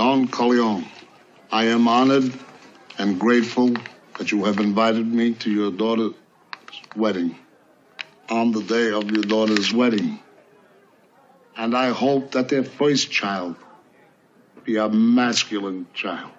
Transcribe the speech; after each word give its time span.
Corleone. 0.00 0.86
I 1.52 1.66
am 1.66 1.86
honored 1.86 2.32
and 2.96 3.20
grateful 3.20 3.74
that 4.16 4.32
you 4.32 4.44
have 4.44 4.58
invited 4.58 5.06
me 5.06 5.34
to 5.34 5.50
your 5.50 5.70
daughter's 5.70 6.14
wedding 6.96 7.36
on 8.30 8.50
the 8.52 8.62
day 8.62 8.92
of 8.92 9.10
your 9.10 9.24
daughter's 9.24 9.74
wedding. 9.74 10.18
And 11.54 11.76
I 11.76 11.90
hope 11.90 12.30
that 12.30 12.48
their 12.48 12.64
first 12.64 13.10
child 13.10 13.56
be 14.64 14.78
a 14.78 14.88
masculine 14.88 15.86
child. 15.92 16.30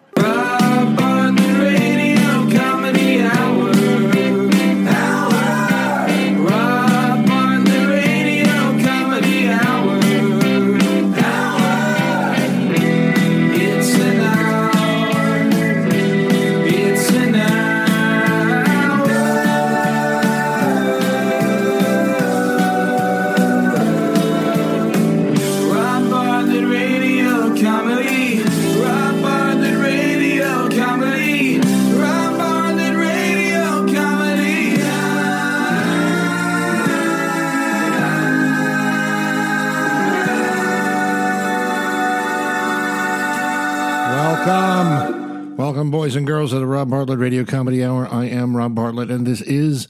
And 46.21 46.27
girls, 46.27 46.53
of 46.53 46.59
the 46.59 46.67
Rob 46.67 46.91
Bartlett 46.91 47.17
Radio 47.17 47.43
Comedy 47.43 47.83
Hour. 47.83 48.07
I 48.07 48.25
am 48.25 48.55
Rob 48.55 48.75
Bartlett, 48.75 49.09
and 49.09 49.25
this 49.25 49.41
is 49.41 49.87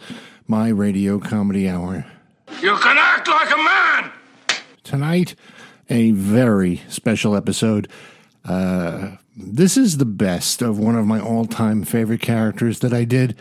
my 0.48 0.70
Radio 0.70 1.20
Comedy 1.20 1.68
Hour. 1.68 2.06
You 2.62 2.78
can 2.78 2.98
act 2.98 3.28
like 3.28 3.52
a 3.52 3.58
man. 3.58 4.12
Tonight, 4.82 5.36
a 5.90 6.12
very 6.12 6.84
special 6.88 7.36
episode. 7.36 7.90
Uh, 8.46 9.18
this 9.36 9.76
is 9.76 9.98
the 9.98 10.06
best 10.06 10.62
of 10.62 10.80
one 10.80 10.96
of 10.96 11.06
my 11.06 11.20
all 11.20 11.44
time 11.46 11.84
favorite 11.84 12.22
characters 12.22 12.80
that 12.80 12.94
I 12.94 13.04
did 13.04 13.36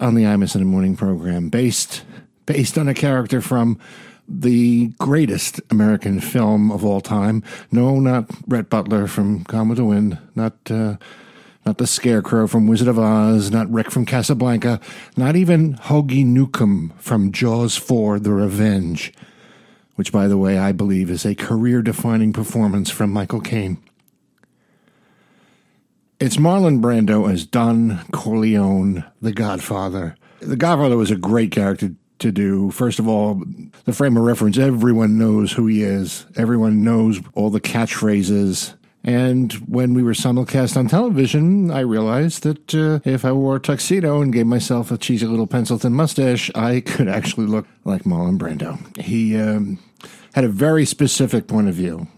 on 0.00 0.14
the 0.14 0.22
Imus 0.22 0.54
in 0.54 0.60
the 0.60 0.66
Morning 0.66 0.94
program, 0.94 1.48
based, 1.48 2.04
based 2.46 2.78
on 2.78 2.86
a 2.86 2.94
character 2.94 3.40
from 3.40 3.76
the 4.28 4.92
greatest 5.00 5.60
American 5.70 6.20
film 6.20 6.70
of 6.70 6.84
all 6.84 7.00
time. 7.00 7.42
No, 7.72 7.98
not 7.98 8.30
Rhett 8.46 8.70
Butler 8.70 9.08
from 9.08 9.42
the 9.48 9.84
Wind, 9.84 10.18
not 10.36 10.54
uh, 10.70 10.98
not 11.66 11.78
the 11.78 11.86
Scarecrow 11.86 12.46
from 12.46 12.68
Wizard 12.68 12.86
of 12.86 12.96
Oz, 12.96 13.50
not 13.50 13.68
Rick 13.70 13.90
from 13.90 14.06
Casablanca, 14.06 14.80
not 15.16 15.34
even 15.34 15.74
Hoagie 15.74 16.24
Newcomb 16.24 16.92
from 16.96 17.32
Jaws 17.32 17.76
4: 17.76 18.20
The 18.20 18.32
Revenge, 18.32 19.12
which, 19.96 20.12
by 20.12 20.28
the 20.28 20.38
way, 20.38 20.58
I 20.58 20.70
believe 20.70 21.10
is 21.10 21.26
a 21.26 21.34
career-defining 21.34 22.32
performance 22.32 22.88
from 22.88 23.10
Michael 23.10 23.40
Caine. 23.40 23.78
It's 26.20 26.36
Marlon 26.36 26.80
Brando 26.80 27.30
as 27.30 27.44
Don 27.44 28.00
Corleone, 28.12 29.04
the 29.20 29.32
Godfather. 29.32 30.16
The 30.38 30.56
Godfather 30.56 30.96
was 30.96 31.10
a 31.10 31.16
great 31.16 31.50
character 31.50 31.90
to 32.20 32.32
do. 32.32 32.70
First 32.70 33.00
of 33.00 33.08
all, 33.08 33.42
the 33.84 33.92
frame 33.92 34.16
of 34.16 34.22
reference, 34.22 34.56
everyone 34.56 35.18
knows 35.18 35.52
who 35.52 35.66
he 35.66 35.82
is. 35.82 36.26
Everyone 36.36 36.84
knows 36.84 37.20
all 37.34 37.50
the 37.50 37.60
catchphrases. 37.60 38.74
And 39.06 39.52
when 39.68 39.94
we 39.94 40.02
were 40.02 40.14
simulcast 40.14 40.76
on 40.76 40.88
television, 40.88 41.70
I 41.70 41.80
realized 41.80 42.42
that 42.42 42.74
uh, 42.74 42.98
if 43.08 43.24
I 43.24 43.30
wore 43.30 43.56
a 43.56 43.60
tuxedo 43.60 44.20
and 44.20 44.32
gave 44.32 44.46
myself 44.46 44.90
a 44.90 44.98
cheesy 44.98 45.26
little 45.26 45.46
pencil 45.46 45.78
thin 45.78 45.92
mustache, 45.92 46.50
I 46.56 46.80
could 46.84 47.06
actually 47.06 47.46
look 47.46 47.68
like 47.84 48.02
Marlon 48.02 48.36
Brando. 48.36 48.78
He 49.00 49.38
um, 49.38 49.78
had 50.34 50.42
a 50.42 50.48
very 50.48 50.84
specific 50.84 51.46
point 51.46 51.68
of 51.68 51.74
view. 51.74 52.08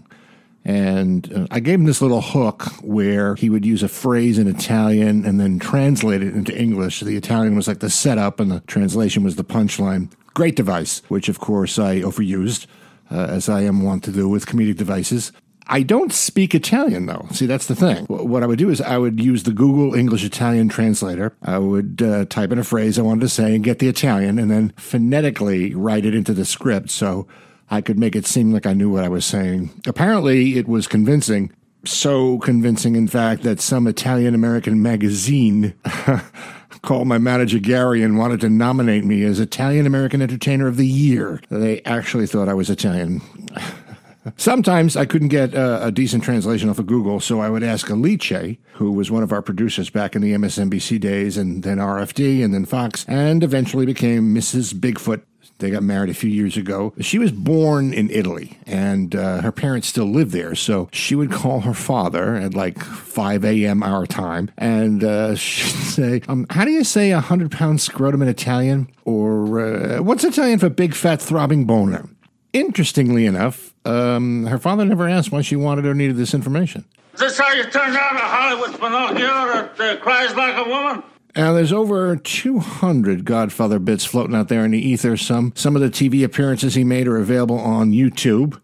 And 0.64 1.30
uh, 1.32 1.46
I 1.50 1.60
gave 1.60 1.78
him 1.78 1.84
this 1.84 2.00
little 2.00 2.22
hook 2.22 2.64
where 2.82 3.34
he 3.34 3.50
would 3.50 3.66
use 3.66 3.82
a 3.82 3.88
phrase 3.88 4.38
in 4.38 4.48
Italian 4.48 5.26
and 5.26 5.38
then 5.38 5.58
translate 5.58 6.22
it 6.22 6.34
into 6.34 6.58
English. 6.58 7.00
The 7.00 7.16
Italian 7.16 7.54
was 7.54 7.68
like 7.68 7.80
the 7.80 7.90
setup 7.90 8.40
and 8.40 8.50
the 8.50 8.60
translation 8.60 9.22
was 9.22 9.36
the 9.36 9.44
punchline. 9.44 10.10
Great 10.32 10.56
device, 10.56 11.02
which 11.08 11.28
of 11.28 11.38
course 11.38 11.78
I 11.78 12.00
overused, 12.00 12.66
uh, 13.10 13.26
as 13.28 13.48
I 13.50 13.62
am 13.62 13.82
wont 13.82 14.04
to 14.04 14.12
do 14.12 14.26
with 14.26 14.46
comedic 14.46 14.76
devices. 14.76 15.32
I 15.68 15.82
don't 15.82 16.12
speak 16.12 16.54
Italian 16.54 17.06
though. 17.06 17.26
See, 17.30 17.46
that's 17.46 17.66
the 17.66 17.74
thing. 17.74 18.06
What 18.06 18.42
I 18.42 18.46
would 18.46 18.58
do 18.58 18.70
is 18.70 18.80
I 18.80 18.96
would 18.96 19.20
use 19.20 19.42
the 19.42 19.52
Google 19.52 19.94
English 19.94 20.24
Italian 20.24 20.68
translator. 20.68 21.36
I 21.42 21.58
would 21.58 22.00
uh, 22.02 22.24
type 22.24 22.52
in 22.52 22.58
a 22.58 22.64
phrase 22.64 22.98
I 22.98 23.02
wanted 23.02 23.20
to 23.22 23.28
say 23.28 23.54
and 23.54 23.62
get 23.62 23.78
the 23.78 23.88
Italian 23.88 24.38
and 24.38 24.50
then 24.50 24.72
phonetically 24.76 25.74
write 25.74 26.06
it 26.06 26.14
into 26.14 26.32
the 26.32 26.46
script 26.46 26.90
so 26.90 27.26
I 27.70 27.82
could 27.82 27.98
make 27.98 28.16
it 28.16 28.26
seem 28.26 28.52
like 28.52 28.66
I 28.66 28.72
knew 28.72 28.90
what 28.90 29.04
I 29.04 29.08
was 29.08 29.26
saying. 29.26 29.70
Apparently, 29.86 30.56
it 30.56 30.66
was 30.66 30.86
convincing. 30.86 31.52
So 31.84 32.38
convincing, 32.38 32.96
in 32.96 33.06
fact, 33.06 33.42
that 33.42 33.60
some 33.60 33.86
Italian 33.86 34.34
American 34.34 34.82
magazine 34.82 35.74
called 36.82 37.06
my 37.06 37.18
manager 37.18 37.58
Gary 37.58 38.02
and 38.02 38.18
wanted 38.18 38.40
to 38.40 38.48
nominate 38.48 39.04
me 39.04 39.22
as 39.22 39.38
Italian 39.38 39.86
American 39.86 40.22
Entertainer 40.22 40.66
of 40.66 40.76
the 40.76 40.86
Year. 40.86 41.40
They 41.50 41.82
actually 41.82 42.26
thought 42.26 42.48
I 42.48 42.54
was 42.54 42.70
Italian. 42.70 43.20
Sometimes 44.36 44.96
I 44.96 45.04
couldn't 45.04 45.28
get 45.28 45.54
uh, 45.54 45.80
a 45.82 45.90
decent 45.90 46.24
translation 46.24 46.68
off 46.68 46.78
of 46.78 46.86
Google, 46.86 47.20
so 47.20 47.40
I 47.40 47.50
would 47.50 47.62
ask 47.62 47.90
Alice, 47.90 48.56
who 48.74 48.92
was 48.92 49.10
one 49.10 49.22
of 49.22 49.32
our 49.32 49.42
producers 49.42 49.90
back 49.90 50.14
in 50.14 50.22
the 50.22 50.32
MSNBC 50.32 51.00
days, 51.00 51.36
and 51.36 51.62
then 51.62 51.78
RFD, 51.78 52.44
and 52.44 52.54
then 52.54 52.64
Fox, 52.64 53.04
and 53.08 53.42
eventually 53.42 53.86
became 53.86 54.34
Mrs. 54.34 54.74
Bigfoot. 54.74 55.22
They 55.58 55.70
got 55.70 55.82
married 55.82 56.10
a 56.10 56.14
few 56.14 56.30
years 56.30 56.56
ago. 56.56 56.94
She 57.00 57.18
was 57.18 57.32
born 57.32 57.92
in 57.92 58.10
Italy, 58.10 58.58
and 58.64 59.16
uh, 59.16 59.40
her 59.40 59.50
parents 59.50 59.88
still 59.88 60.04
live 60.04 60.30
there. 60.30 60.54
So 60.54 60.88
she 60.92 61.16
would 61.16 61.32
call 61.32 61.60
her 61.60 61.74
father 61.74 62.36
at 62.36 62.54
like 62.54 62.78
5 62.78 63.44
a.m. 63.44 63.82
our 63.82 64.06
time, 64.06 64.50
and 64.56 65.02
uh, 65.02 65.34
she'd 65.34 65.74
say, 65.74 66.22
um, 66.28 66.46
How 66.50 66.64
do 66.64 66.70
you 66.70 66.84
say 66.84 67.10
a 67.10 67.16
100 67.16 67.50
pound 67.50 67.80
scrotum 67.80 68.22
in 68.22 68.28
Italian? 68.28 68.88
Or 69.04 69.60
uh, 69.60 70.02
what's 70.02 70.22
Italian 70.22 70.60
for 70.60 70.68
big, 70.68 70.94
fat, 70.94 71.20
throbbing 71.20 71.64
boner? 71.64 72.08
Interestingly 72.52 73.26
enough, 73.26 73.74
um, 73.84 74.46
her 74.46 74.58
father 74.58 74.84
never 74.84 75.08
asked 75.08 75.30
why 75.30 75.42
she 75.42 75.56
wanted 75.56 75.84
or 75.84 75.94
needed 75.94 76.16
this 76.16 76.34
information. 76.34 76.84
Is 77.14 77.20
this 77.20 77.38
how 77.38 77.52
you 77.52 77.64
turn 77.64 77.92
down 77.92 78.16
a 78.16 78.20
Hollywood 78.20 78.80
Pinocchio 78.80 79.72
that 79.76 79.80
uh, 79.80 79.96
cries 79.96 80.34
like 80.34 80.56
a 80.56 80.68
woman? 80.68 81.02
Now, 81.36 81.52
there's 81.52 81.72
over 81.72 82.16
200 82.16 83.24
Godfather 83.24 83.78
bits 83.78 84.04
floating 84.04 84.34
out 84.34 84.48
there 84.48 84.64
in 84.64 84.70
the 84.70 84.78
ether. 84.78 85.16
Some 85.16 85.52
some 85.54 85.76
of 85.76 85.82
the 85.82 85.90
TV 85.90 86.24
appearances 86.24 86.74
he 86.74 86.84
made 86.84 87.06
are 87.06 87.18
available 87.18 87.58
on 87.58 87.92
YouTube. 87.92 88.60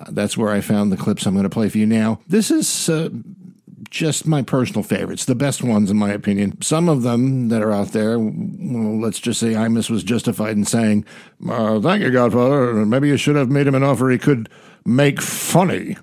Uh, 0.00 0.04
that's 0.10 0.36
where 0.36 0.50
I 0.50 0.60
found 0.60 0.90
the 0.90 0.96
clips 0.96 1.26
I'm 1.26 1.34
going 1.34 1.44
to 1.44 1.50
play 1.50 1.68
for 1.68 1.78
you 1.78 1.86
now. 1.86 2.20
This 2.26 2.50
is 2.50 2.88
uh, 2.88 3.10
just 3.96 4.26
my 4.26 4.42
personal 4.42 4.82
favorites, 4.82 5.24
the 5.24 5.34
best 5.34 5.62
ones 5.62 5.90
in 5.90 5.96
my 5.96 6.10
opinion. 6.10 6.60
Some 6.60 6.88
of 6.88 7.02
them 7.02 7.48
that 7.48 7.62
are 7.62 7.72
out 7.72 7.88
there, 7.88 8.18
well, 8.18 9.00
let's 9.00 9.18
just 9.18 9.40
say 9.40 9.54
Imus 9.54 9.88
was 9.88 10.04
justified 10.04 10.56
in 10.56 10.64
saying, 10.64 11.04
uh, 11.48 11.80
"Thank 11.80 12.02
you, 12.02 12.10
Godfather. 12.10 12.84
Maybe 12.84 13.08
you 13.08 13.16
should 13.16 13.36
have 13.36 13.50
made 13.50 13.66
him 13.66 13.74
an 13.74 13.82
offer 13.82 14.10
he 14.10 14.18
could 14.18 14.48
make 14.84 15.22
funny." 15.22 15.96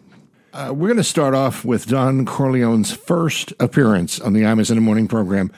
Uh, 0.54 0.72
we're 0.72 0.88
going 0.88 0.98
to 0.98 1.04
start 1.04 1.34
off 1.34 1.64
with 1.64 1.88
Don 1.88 2.26
Corleone's 2.26 2.92
first 2.92 3.54
appearance 3.60 4.20
on 4.20 4.34
the 4.34 4.42
Imus 4.42 4.70
in 4.70 4.76
the 4.76 4.82
Morning 4.82 5.08
program 5.08 5.52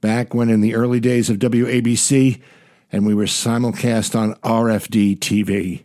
back 0.00 0.34
when 0.34 0.50
in 0.50 0.60
the 0.60 0.74
early 0.74 1.00
days 1.00 1.30
of 1.30 1.38
WABC, 1.38 2.40
and 2.90 3.06
we 3.06 3.14
were 3.14 3.24
simulcast 3.24 4.18
on 4.18 4.34
RFD 4.42 5.18
TV. 5.18 5.84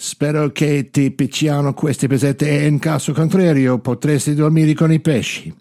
Spero 0.00 0.52
che 0.52 0.90
ti 0.92 1.10
piacciono 1.10 1.74
queste 1.74 2.06
pesette 2.06 2.48
e 2.48 2.68
in 2.68 2.78
caso 2.78 3.12
contrario 3.12 3.80
potresti 3.80 4.32
dormire 4.32 4.72
con 4.72 4.92
i 4.92 5.00
pesci. 5.00 5.52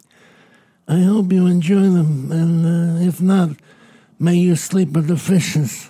I 0.88 1.04
hope 1.04 1.34
you 1.34 1.48
enjoy 1.48 1.82
them, 1.82 2.32
and 2.32 3.00
uh, 3.00 3.04
if 3.04 3.20
not, 3.20 3.58
may 4.20 4.36
you 4.36 4.56
sleep 4.56 4.96
with 4.96 5.08
the 5.08 5.18
fishes. 5.18 5.90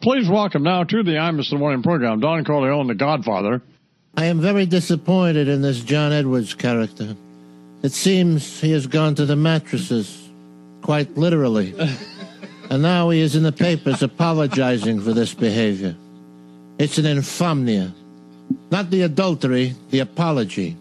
Please 0.00 0.30
welcome 0.30 0.62
now 0.62 0.82
to 0.82 1.02
the 1.02 1.18
Imus 1.18 1.52
in 1.52 1.58
the 1.58 1.60
Morning 1.60 1.82
program, 1.82 2.20
Don 2.20 2.42
Corleone, 2.42 2.86
the 2.86 2.94
Godfather. 2.94 3.60
I 4.16 4.24
am 4.24 4.40
very 4.40 4.64
disappointed 4.64 5.46
in 5.46 5.60
this 5.60 5.80
John 5.80 6.10
Edwards 6.10 6.54
character. 6.54 7.14
It 7.82 7.92
seems 7.92 8.62
he 8.62 8.72
has 8.72 8.86
gone 8.86 9.14
to 9.16 9.26
the 9.26 9.36
mattresses, 9.36 10.30
quite 10.80 11.18
literally. 11.18 11.74
and 12.70 12.80
now 12.80 13.10
he 13.10 13.20
is 13.20 13.36
in 13.36 13.42
the 13.42 13.52
papers 13.52 14.02
apologizing 14.02 15.02
for 15.02 15.12
this 15.12 15.34
behavior. 15.34 15.94
It's 16.78 16.98
an 16.98 17.04
infamia. 17.04 17.92
Not 18.70 18.90
the 18.90 19.02
adultery, 19.02 19.74
the 19.90 20.00
apology. 20.00 20.76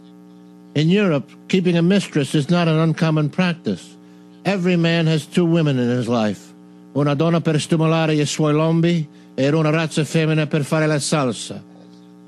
In 0.75 0.89
Europe, 0.89 1.29
keeping 1.47 1.77
a 1.77 1.81
mistress 1.81 2.33
is 2.33 2.49
not 2.49 2.67
an 2.67 2.79
uncommon 2.79 3.29
practice. 3.29 3.95
Every 4.43 4.75
man 4.75 5.05
has 5.07 5.25
two 5.25 5.45
women 5.45 5.77
in 5.77 5.89
his 5.89 6.09
life. 6.09 6.51
Una 6.95 7.15
donna 7.15 7.41
per 7.41 7.59
stimolare 7.59 8.19
i 8.19 8.25
suoi 8.25 8.53
lombi 8.53 9.07
e 9.35 9.49
una 9.49 9.69
razza 9.69 10.03
femmina 10.03 10.47
per 10.47 10.63
fare 10.63 10.87
la 10.87 10.99
salsa. 10.99 11.61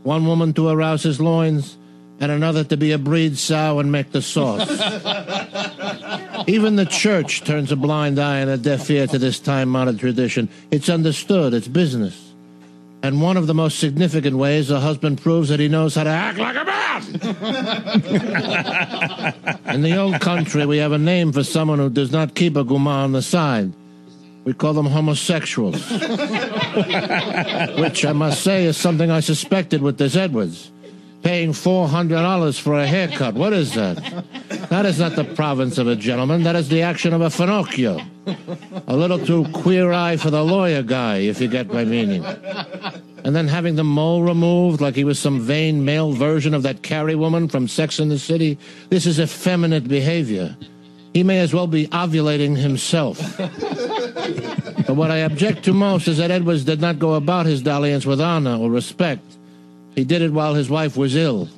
One 0.04 0.26
woman 0.26 0.54
to 0.54 0.70
arouse 0.70 1.04
his 1.04 1.20
loins 1.20 1.78
and 2.20 2.32
another 2.32 2.64
to 2.64 2.78
be 2.78 2.92
a 2.92 2.98
breed 2.98 3.38
sow 3.38 3.80
and 3.80 3.92
make 3.92 4.12
the 4.12 4.22
sauce. 4.22 4.70
Even 6.48 6.76
the 6.76 6.86
church 6.86 7.44
turns 7.44 7.72
a 7.72 7.76
blind 7.76 8.20
eye 8.20 8.38
and 8.38 8.50
a 8.50 8.58
deaf 8.58 8.90
ear 8.92 9.08
to 9.08 9.18
this 9.18 9.40
time 9.40 9.76
honored 9.76 10.00
tradition. 10.00 10.50
It's 10.70 10.90
understood, 10.90 11.54
it's 11.54 11.68
business. 11.68 12.35
And 13.06 13.22
one 13.22 13.38
of 13.38 13.46
the 13.46 13.54
most 13.54 13.78
significant 13.78 14.36
ways 14.36 14.72
a 14.72 14.80
husband 14.80 15.22
proves 15.22 15.50
that 15.50 15.60
he 15.60 15.68
knows 15.68 15.94
how 15.94 16.06
to 16.06 16.10
act 16.10 16.40
like 16.40 16.56
a 16.56 16.66
man. 16.66 17.04
In 19.76 19.84
the 19.84 19.96
old 19.96 20.20
country, 20.20 20.66
we 20.66 20.80
have 20.80 20.92
a 20.92 20.98
name 20.98 21.32
for 21.32 21.44
someone 21.44 21.78
who 21.78 21.92
does 21.92 22.12
not 22.12 22.34
keep 22.34 22.56
a 22.56 22.64
guma 22.64 22.88
on 22.88 23.12
the 23.12 23.22
side. 23.22 23.72
We 24.44 24.54
call 24.54 24.74
them 24.74 24.88
homosexuals. 24.88 25.76
Which 27.78 28.06
I 28.06 28.14
must 28.16 28.42
say 28.42 28.66
is 28.66 28.76
something 28.76 29.12
I 29.12 29.20
suspected 29.20 29.84
with 29.84 30.00
this 30.00 30.16
Edwards. 30.16 30.72
Paying 31.22 31.52
$400 31.52 32.60
for 32.60 32.80
a 32.80 32.88
haircut. 32.88 33.36
What 33.36 33.54
is 33.54 33.76
that? 33.76 33.98
That 34.70 34.86
is 34.86 35.00
not 35.00 35.16
the 35.16 35.24
province 35.24 35.78
of 35.78 35.88
a 35.88 35.96
gentleman. 35.96 36.44
That 36.44 36.56
is 36.56 36.70
the 36.70 36.82
action 36.82 37.14
of 37.14 37.22
a 37.22 37.28
Finocchio. 37.28 38.06
A 38.88 38.96
little 38.96 39.20
too 39.20 39.46
queer 39.54 39.92
eye 39.92 40.18
for 40.18 40.30
the 40.30 40.44
lawyer 40.44 40.82
guy, 40.84 41.18
if 41.18 41.40
you 41.40 41.48
get 41.48 41.72
my 41.72 41.86
meaning. 41.86 42.26
And 43.24 43.36
then 43.36 43.48
having 43.48 43.76
the 43.76 43.84
mole 43.84 44.24
removed 44.24 44.82
like 44.82 44.96
he 44.96 45.04
was 45.04 45.18
some 45.20 45.40
vain 45.40 45.84
male 45.84 46.12
version 46.12 46.54
of 46.54 46.64
that 46.64 46.84
Carrie 46.84 47.16
woman 47.16 47.48
from 47.48 47.68
Sex 47.68 48.00
in 48.00 48.10
the 48.10 48.20
City. 48.20 48.58
This 48.90 49.06
is 49.06 49.20
effeminate 49.20 49.88
behavior. 49.88 50.56
He 51.14 51.24
may 51.24 51.40
as 51.40 51.54
well 51.54 51.68
be 51.68 51.88
ovulating 51.88 52.58
himself. 52.58 53.20
But 53.38 54.96
what 54.96 55.12
I 55.12 55.18
object 55.18 55.64
to 55.66 55.74
most 55.74 56.08
is 56.08 56.18
that 56.18 56.30
Edwards 56.30 56.64
did 56.64 56.82
not 56.82 57.00
go 57.00 57.16
about 57.16 57.46
his 57.46 57.62
dalliance 57.62 58.06
with 58.06 58.22
honor 58.22 58.58
or 58.58 58.70
respect. 58.70 59.24
He 59.96 60.04
did 60.04 60.22
it 60.22 60.32
while 60.32 60.54
his 60.54 60.70
wife 60.70 60.96
was 60.98 61.16
ill. 61.16 61.50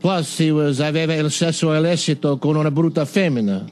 Plus, 0.00 0.38
he 0.38 0.50
was 0.50 0.80
aveva 0.80 1.14
il 1.14 1.30
sesso 1.30 1.72
illecito 1.74 2.38
con 2.38 2.56
una 2.56 2.70
brutta 2.70 3.04
femmina, 3.04 3.66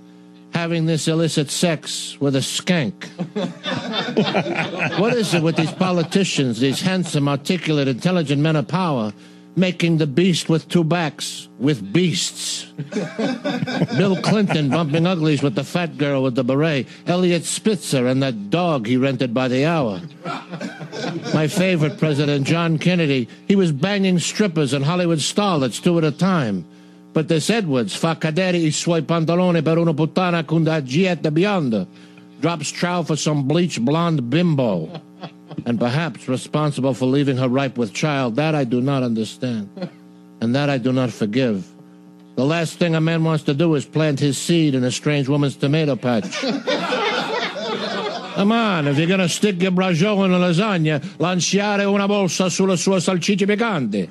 having 0.53 0.87
this 0.87 1.07
illicit 1.07 1.51
sex 1.51 2.17
with 2.21 2.37
a 2.37 2.41
skank. 2.41 3.09
what 4.99 5.15
is 5.15 5.33
it 5.33 5.43
with 5.43 5.57
these 5.57 5.73
politicians, 5.73 6.61
these 6.61 6.83
handsome, 6.83 7.29
articulate, 7.29 7.89
intelligent 7.89 8.43
men 8.43 8.57
of 8.57 8.67
power, 8.67 9.13
making 9.57 9.99
the 9.99 10.07
beast 10.07 10.49
with 10.49 10.69
two 10.69 10.85
backs 10.85 11.49
with 11.59 11.93
beasts? 11.93 12.65
Bill 13.97 14.17
Clinton 14.23 14.71
bumping 14.71 15.07
uglies 15.07 15.43
with 15.43 15.55
the 15.55 15.65
fat 15.65 15.99
girl 15.99 16.23
with 16.23 16.35
the 16.35 16.45
beret, 16.45 16.87
Eliot 17.07 17.45
Spitzer 17.45 18.07
and 18.07 18.23
that 18.23 18.51
dog 18.51 18.87
he 18.87 18.97
rented 18.97 19.35
by 19.35 19.49
the 19.49 19.65
hour. 19.65 20.01
My 21.35 21.49
favorite 21.49 21.99
president, 21.99 22.47
John 22.47 22.79
Kennedy, 22.79 23.29
he 23.47 23.57
was 23.57 23.73
banging 23.73 24.19
strippers 24.19 24.73
and 24.73 24.85
Hollywood 24.85 25.19
starlets 25.19 25.83
two 25.83 25.99
at 25.99 26.05
a 26.05 26.13
time. 26.13 26.65
But 27.13 27.29
this 27.29 27.51
Edwards 27.51 27.97
fa 27.97 28.17
cadere 28.17 28.59
i 28.59 28.71
suoi 28.71 29.03
pantaloni 29.03 29.63
per 29.63 29.79
una 29.79 29.93
puttana 29.93 30.45
con 30.45 30.63
da 30.63 30.83
gietta 30.83 31.31
bionda, 31.31 31.87
drops 32.39 32.71
trow 32.71 33.03
for 33.03 33.17
some 33.17 33.45
bleached 33.45 33.85
blonde 33.85 34.23
bimbo, 34.23 34.89
and 35.67 35.79
perhaps 35.79 36.29
responsible 36.29 36.95
for 36.95 37.07
leaving 37.07 37.37
her 37.37 37.49
ripe 37.49 37.79
with 37.79 37.93
child. 37.93 38.37
That 38.37 38.55
I 38.55 38.65
do 38.65 38.81
not 38.81 39.03
understand, 39.03 39.69
and 40.41 40.55
that 40.55 40.71
I 40.71 40.79
do 40.79 40.93
not 40.93 41.11
forgive. 41.11 41.67
The 42.37 42.45
last 42.45 42.79
thing 42.79 42.95
a 42.95 43.01
man 43.01 43.25
wants 43.25 43.45
to 43.45 43.55
do 43.55 43.75
is 43.75 43.85
plant 43.85 44.21
his 44.21 44.39
seed 44.39 44.75
in 44.75 44.85
a 44.85 44.93
strange 44.93 45.29
woman's 45.29 45.57
tomato 45.57 45.97
patch. 45.97 46.41
Come 48.39 48.53
on, 48.53 48.87
if 48.87 48.97
you're 48.97 49.09
gonna 49.09 49.29
stick 49.29 49.61
your 49.61 49.73
braciole 49.73 50.25
in 50.25 50.33
a 50.33 50.39
lasagna, 50.39 51.01
lanciare 51.19 51.85
una 51.85 52.07
bolsa 52.07 52.49
sulla 52.49 52.77
sua 52.77 53.01
salsicce 53.01 53.45
piccanti. 53.45 54.09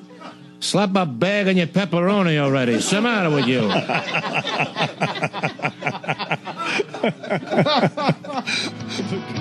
Slap 0.60 0.96
a 0.96 1.06
bag 1.06 1.48
on 1.48 1.56
your 1.56 1.68
pepperoni 1.68 2.36
already. 2.36 2.72
What's 2.72 2.90
the 2.90 3.00
matter 3.00 3.30
with 3.30 3.46
you? 3.46 3.62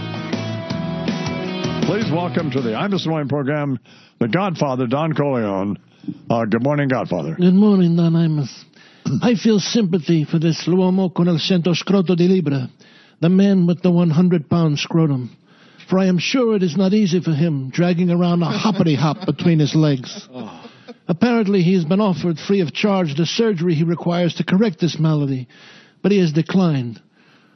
Please 1.88 2.12
welcome 2.12 2.52
to 2.52 2.62
the 2.62 2.74
Wine 3.06 3.30
program, 3.30 3.80
the 4.20 4.28
Godfather, 4.28 4.88
Don 4.88 5.14
Corleone. 5.14 5.78
Uh, 6.30 6.44
good 6.44 6.62
morning, 6.62 6.90
Godfather. 6.90 7.36
Good 7.36 7.54
morning, 7.54 7.96
Don 7.96 8.12
Imus. 8.12 8.66
I 9.22 9.36
feel 9.36 9.58
sympathy 9.60 10.26
for 10.26 10.38
this 10.38 10.68
l'uomo 10.68 11.16
con 11.16 11.30
il 11.30 11.40
cento 11.40 11.72
scroto 11.74 12.14
di 12.14 12.28
libra, 12.28 12.70
the 13.22 13.30
man 13.30 13.68
with 13.68 13.82
the 13.84 13.90
100 13.90 14.50
pound 14.50 14.78
scrotum. 14.78 15.30
For 15.90 15.98
I 15.98 16.08
am 16.08 16.18
sure 16.18 16.58
it 16.58 16.64
is 16.64 16.76
not 16.76 16.92
easy 16.92 17.22
for 17.22 17.32
him 17.32 17.70
dragging 17.70 18.12
around 18.12 18.44
a 18.44 18.48
hoppity 18.48 18.96
hop 18.96 19.26
between 19.26 19.60
his 19.60 19.74
legs. 19.74 20.28
Apparently, 21.08 21.62
he 21.62 21.76
has 21.76 21.86
been 21.86 22.02
offered 22.02 22.38
free 22.38 22.60
of 22.60 22.74
charge 22.74 23.16
the 23.16 23.26
surgery 23.26 23.76
he 23.76 23.86
requires 23.86 24.34
to 24.36 24.44
correct 24.44 24.82
this 24.82 25.00
malady, 25.00 25.48
but 26.04 26.12
he 26.12 26.20
has 26.20 26.34
declined. 26.34 27.02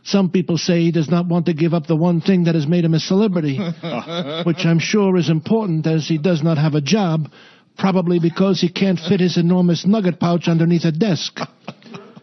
Some 0.03 0.31
people 0.31 0.57
say 0.57 0.81
he 0.81 0.91
does 0.91 1.09
not 1.09 1.27
want 1.27 1.45
to 1.45 1.53
give 1.53 1.73
up 1.73 1.85
the 1.87 1.95
one 1.95 2.21
thing 2.21 2.45
that 2.45 2.55
has 2.55 2.67
made 2.67 2.85
him 2.85 2.93
a 2.93 2.99
celebrity, 2.99 3.57
which 4.43 4.65
I'm 4.65 4.79
sure 4.79 5.17
is 5.17 5.29
important 5.29 5.85
as 5.85 6.07
he 6.07 6.17
does 6.17 6.41
not 6.43 6.57
have 6.57 6.73
a 6.73 6.81
job, 6.81 7.29
probably 7.77 8.19
because 8.19 8.59
he 8.59 8.69
can't 8.69 8.99
fit 8.99 9.19
his 9.19 9.37
enormous 9.37 9.85
nugget 9.85 10.19
pouch 10.19 10.47
underneath 10.47 10.85
a 10.85 10.91
desk. 10.91 11.39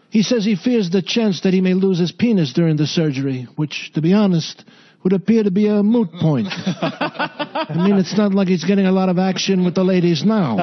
He 0.09 0.23
says 0.23 0.43
he 0.43 0.55
fears 0.55 0.89
the 0.89 1.01
chance 1.01 1.41
that 1.41 1.53
he 1.53 1.61
may 1.61 1.73
lose 1.73 1.99
his 1.99 2.11
penis 2.11 2.53
during 2.53 2.77
the 2.77 2.87
surgery, 2.87 3.47
which, 3.55 3.91
to 3.93 4.01
be 4.01 4.13
honest, 4.13 4.63
would 5.03 5.13
appear 5.13 5.43
to 5.43 5.51
be 5.51 5.67
a 5.67 5.81
moot 5.81 6.09
point. 6.19 6.47
I 6.51 7.73
mean, 7.75 7.95
it's 7.95 8.17
not 8.17 8.33
like 8.33 8.47
he's 8.47 8.65
getting 8.65 8.85
a 8.85 8.91
lot 8.91 9.09
of 9.09 9.17
action 9.17 9.63
with 9.63 9.75
the 9.75 9.83
ladies 9.83 10.23
now. 10.25 10.57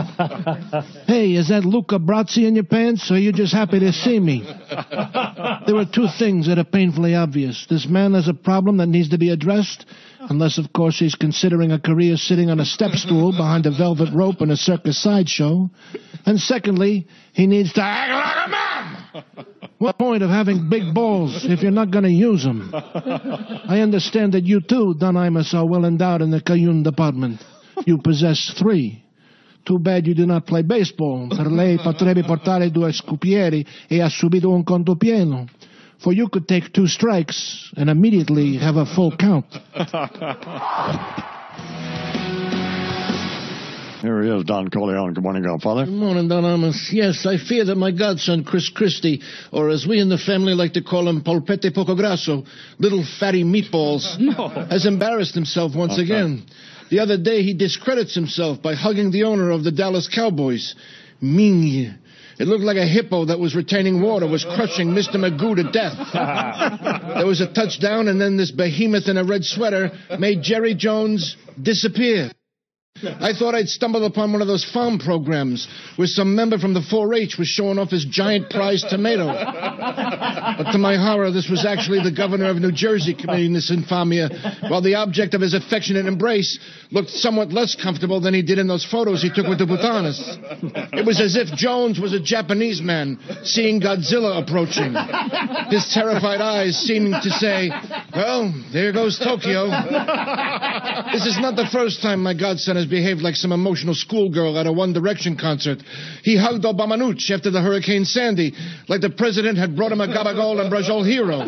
Hey, 1.07 1.33
is 1.33 1.49
that 1.49 1.65
Luca 1.65 1.99
Brasi 1.99 2.47
in 2.47 2.55
your 2.55 2.65
pants, 2.65 3.11
or 3.11 3.15
are 3.15 3.19
you 3.19 3.33
just 3.33 3.53
happy 3.53 3.81
to 3.81 3.93
see 3.93 4.21
me? 4.21 4.43
There 5.67 5.77
are 5.77 5.87
two 5.91 6.09
things 6.19 6.49
that 6.49 6.59
are 6.59 6.65
painfully 6.65 7.15
obvious. 7.15 7.67
This 7.69 7.87
man 7.89 8.13
has 8.15 8.29
a 8.29 8.35
problem 8.35 8.77
that 8.77 8.89
needs 8.89 9.09
to 9.11 9.19
be 9.19 9.31
addressed, 9.31 9.87
unless, 10.21 10.59
of 10.59 10.73
course, 10.73 10.99
he's 10.99 11.15
considering 11.15 11.73
a 11.73 11.81
career 11.81 12.17
sitting 12.17 12.51
on 12.51 12.61
a 12.61 12.67
step 12.67 12.93
stool 12.93 13.33
behind 13.33 13.65
a 13.67 13.71
velvet 13.71 14.13
rope 14.13 14.43
in 14.43 14.51
a 14.51 14.57
circus 14.57 15.03
sideshow. 15.03 15.71
And 16.27 16.39
secondly, 16.39 17.07
he 17.33 17.47
needs 17.47 17.73
to 17.75 17.83
act 17.83 18.11
like 18.11 18.49
a 18.49 18.51
man. 18.51 18.66
What 19.79 19.99
point 19.99 20.23
of 20.23 20.31
having 20.31 20.69
big 20.69 20.95
balls 20.95 21.45
if 21.45 21.63
you're 21.63 21.71
not 21.71 21.91
going 21.91 22.05
to 22.05 22.11
use 22.11 22.43
them? 22.45 22.71
I 22.73 23.81
understand 23.81 24.33
that 24.33 24.45
you 24.45 24.61
too, 24.61 24.95
Don 24.99 25.15
Imus, 25.15 25.53
are 25.55 25.67
well 25.67 25.85
endowed 25.85 26.23
in 26.23 26.31
the 26.31 26.41
Cayenne 26.41 26.83
department. 26.83 27.43
You 27.85 27.99
possess 27.99 28.55
three. 28.59 29.03
Too 29.67 29.79
bad 29.79 30.07
you 30.07 30.15
do 30.15 30.27
not 30.27 30.47
play 30.47 30.63
baseball. 30.63 31.29
Per 31.29 31.51
lei 31.51 31.77
potrebbe 31.77 32.23
portare 32.23 32.71
due 32.71 32.93
scupieri 32.93 33.67
e 33.89 34.01
ha 34.01 34.09
subito 34.09 34.49
un 34.51 34.63
conto 34.63 34.95
pieno. 34.95 35.47
For 35.99 36.13
you 36.13 36.29
could 36.29 36.47
take 36.47 36.71
two 36.73 36.87
strikes 36.87 37.71
and 37.77 37.91
immediately 37.91 38.57
have 38.59 38.77
a 38.77 38.87
full 38.87 39.17
count. 39.17 39.47
Here 44.07 44.23
he 44.23 44.31
is, 44.31 44.45
Don 44.45 44.69
Corleone. 44.69 45.15
Good 45.15 45.25
morning, 45.25 45.43
Godfather. 45.43 45.85
Good 45.85 45.93
morning, 45.93 46.29
Don 46.29 46.45
Imus. 46.45 46.93
Yes, 46.93 47.27
I 47.27 47.39
fear 47.39 47.65
that 47.65 47.75
my 47.75 47.91
godson, 47.91 48.45
Chris 48.45 48.69
Christie, 48.69 49.21
or 49.51 49.69
as 49.69 49.85
we 49.85 49.99
in 49.99 50.09
the 50.09 50.17
family 50.17 50.55
like 50.55 50.75
to 50.75 50.81
call 50.81 51.09
him, 51.09 51.23
Polpette 51.23 51.75
Poco 51.75 51.97
Grasso, 51.97 52.45
little 52.79 53.05
fatty 53.19 53.43
meatballs, 53.43 54.05
has 54.71 54.87
embarrassed 54.87 55.35
himself 55.35 55.75
once 55.75 55.99
again. 55.99 56.47
The 56.89 57.01
other 57.01 57.19
day, 57.19 57.43
he 57.43 57.53
discredits 57.53 58.15
himself 58.15 58.63
by 58.63 58.77
hugging 58.77 59.11
the 59.11 59.25
owner 59.25 59.51
of 59.51 59.65
the 59.65 59.73
Dallas 59.73 60.09
Cowboys, 60.09 60.77
Ming. 61.21 61.93
It 62.39 62.47
looked 62.47 62.63
like 62.63 62.77
a 62.77 62.87
hippo 62.87 63.25
that 63.25 63.41
was 63.41 63.57
retaining 63.57 64.01
water 64.01 64.29
was 64.29 64.45
crushing 64.45 64.91
Mr. 64.91 65.17
Magoo 65.17 65.57
to 65.57 65.65
death. 65.73 65.97
there 67.17 67.27
was 67.27 67.41
a 67.41 67.53
touchdown, 67.53 68.07
and 68.07 68.21
then 68.21 68.37
this 68.37 68.53
behemoth 68.53 69.09
in 69.09 69.17
a 69.17 69.25
red 69.25 69.43
sweater 69.43 69.91
made 70.17 70.43
Jerry 70.43 70.77
Jones 70.77 71.37
disappear. 71.61 72.31
I 73.05 73.33
thought 73.33 73.55
I'd 73.55 73.69
stumbled 73.69 74.05
upon 74.05 74.33
one 74.33 74.43
of 74.43 74.49
those 74.49 74.65
farm 74.65 74.99
programs 74.99 75.69
where 75.97 76.07
some 76.07 76.35
member 76.35 76.59
from 76.59 76.75
the 76.75 76.81
4-H 76.81 77.37
was 77.39 77.49
showing 77.49 77.79
off 77.79 77.91
his 77.91 78.05
giant 78.05 78.51
prize 78.51 78.83
tomato. 78.83 79.27
But 79.27 80.73
to 80.73 80.79
my 80.79 80.97
horror, 80.97 81.31
this 81.31 81.49
was 81.49 81.67
actually 81.67 82.03
the 82.03 82.11
governor 82.11 82.49
of 82.51 82.57
New 82.57 82.73
Jersey 82.73 83.15
committing 83.15 83.53
this 83.53 83.71
infamia, 83.71 84.71
while 84.71 84.81
the 84.81 84.95
object 84.95 85.35
of 85.35 85.41
his 85.41 85.55
affectionate 85.55 86.07
embrace 86.07 86.59
looked 86.91 87.11
somewhat 87.11 87.53
less 87.53 87.75
comfortable 87.75 88.21
than 88.21 88.35
he 88.35 88.43
did 88.43 88.59
in 88.59 88.67
those 88.67 88.85
photos 88.85 89.23
he 89.23 89.31
took 89.31 89.47
with 89.47 89.59
the 89.59 89.67
Bhutanis. 89.67 90.19
It 90.93 91.05
was 91.05 91.21
as 91.21 91.37
if 91.37 91.49
Jones 91.57 92.01
was 92.01 92.13
a 92.13 92.21
Japanese 92.21 92.81
man 92.81 93.19
seeing 93.45 93.81
Godzilla 93.81 94.43
approaching. 94.43 94.95
His 95.71 95.93
terrified 95.93 96.41
eyes 96.41 96.77
seeming 96.79 97.13
to 97.13 97.31
say, 97.31 97.71
Well, 98.15 98.55
there 98.73 98.93
goes 98.93 99.19
Tokyo. 99.19 99.67
This 101.13 101.27
is 101.27 101.39
not 101.39 101.57
the 101.57 101.69
first 101.73 102.03
time 102.03 102.23
my 102.23 102.35
godson 102.35 102.77
has 102.77 102.86
behaved 102.87 103.21
like 103.21 103.37
some 103.37 103.53
emotional 103.53 103.95
schoolgirl 103.95 104.59
at 104.59 104.67
a 104.67 104.73
One 104.73 104.93
Direction 104.93 105.37
concert. 105.37 105.83
He 106.23 106.37
hugged 106.37 106.65
Obamanuch 106.65 107.31
after 107.31 107.51
the 107.51 107.61
Hurricane 107.61 108.05
Sandy, 108.05 108.55
like 108.89 109.01
the 109.01 109.11
president 109.11 109.59
had 109.59 109.77
brought 109.77 109.93
him 109.93 110.01
a 110.01 110.09
Gabagol 110.09 110.61
and 110.61 110.73
Brajol 110.73 111.07
hero. 111.07 111.41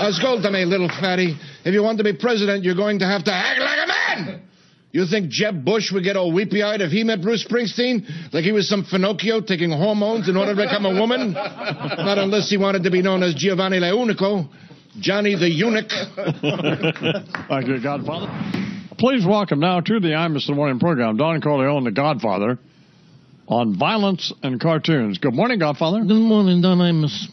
Ascolta 0.00 0.50
me, 0.52 0.64
little 0.64 0.88
fatty. 0.88 1.36
If 1.64 1.74
you 1.74 1.82
want 1.82 1.98
to 1.98 2.04
be 2.04 2.12
president, 2.12 2.64
you're 2.64 2.74
going 2.74 3.00
to 3.00 3.06
have 3.06 3.24
to 3.24 3.32
act 3.32 3.60
like 3.60 3.78
a 3.78 3.86
man. 3.88 4.42
You 4.92 5.04
think 5.06 5.28
Jeb 5.28 5.62
Bush 5.62 5.92
would 5.92 6.04
get 6.04 6.16
all 6.16 6.32
weepy 6.32 6.62
eyed 6.62 6.80
if 6.80 6.90
he 6.90 7.04
met 7.04 7.20
Bruce 7.20 7.44
Springsteen? 7.44 8.32
Like 8.32 8.44
he 8.44 8.52
was 8.52 8.66
some 8.66 8.82
Finocchio 8.82 9.46
taking 9.46 9.70
hormones 9.70 10.26
in 10.28 10.38
order 10.38 10.54
to 10.54 10.62
become 10.62 10.86
a 10.86 10.98
woman? 10.98 11.32
Not 11.32 12.16
unless 12.16 12.48
he 12.48 12.56
wanted 12.56 12.84
to 12.84 12.90
be 12.90 13.02
known 13.02 13.22
as 13.22 13.34
Giovanni 13.34 13.78
Leunico, 13.78 14.48
Johnny 15.00 15.34
the 15.34 15.50
Eunuch. 15.50 15.90
Thank 17.48 17.68
you, 17.68 17.82
Godfather. 17.82 18.55
Please 18.98 19.26
welcome 19.26 19.60
now 19.60 19.80
to 19.80 20.00
the 20.00 20.14
I'm 20.14 20.32
Mr. 20.32 20.56
Morning 20.56 20.78
program, 20.78 21.18
Don 21.18 21.42
Corleone, 21.42 21.84
the 21.84 21.90
Godfather, 21.90 22.58
on 23.46 23.78
violence 23.78 24.32
and 24.42 24.58
cartoons. 24.58 25.18
Good 25.18 25.34
morning, 25.34 25.58
Godfather. 25.58 26.00
Good 26.00 26.14
morning, 26.14 26.62
Don 26.62 26.78
Imus. 26.78 27.26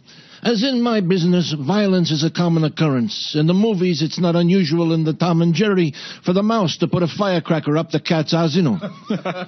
As 0.44 0.62
in 0.62 0.82
my 0.82 1.00
business, 1.00 1.54
violence 1.54 2.12
is 2.12 2.26
a 2.26 2.30
common 2.30 2.66
occurrence. 2.66 3.34
In 3.34 3.48
the 3.48 3.54
movies, 3.54 4.02
it's 4.02 4.20
not 4.20 4.36
unusual 4.36 4.92
in 4.92 5.06
the 5.06 5.14
Tom 5.14 5.42
and 5.42 5.54
Jerry 5.54 5.94
for 6.26 6.34
the 6.34 6.44
mouse 6.44 6.76
to 6.78 6.88
put 6.88 7.02
a 7.02 7.08
firecracker 7.08 7.78
up 7.78 7.92
the 7.92 8.02
cat's 8.02 8.34
asino. 8.34 8.78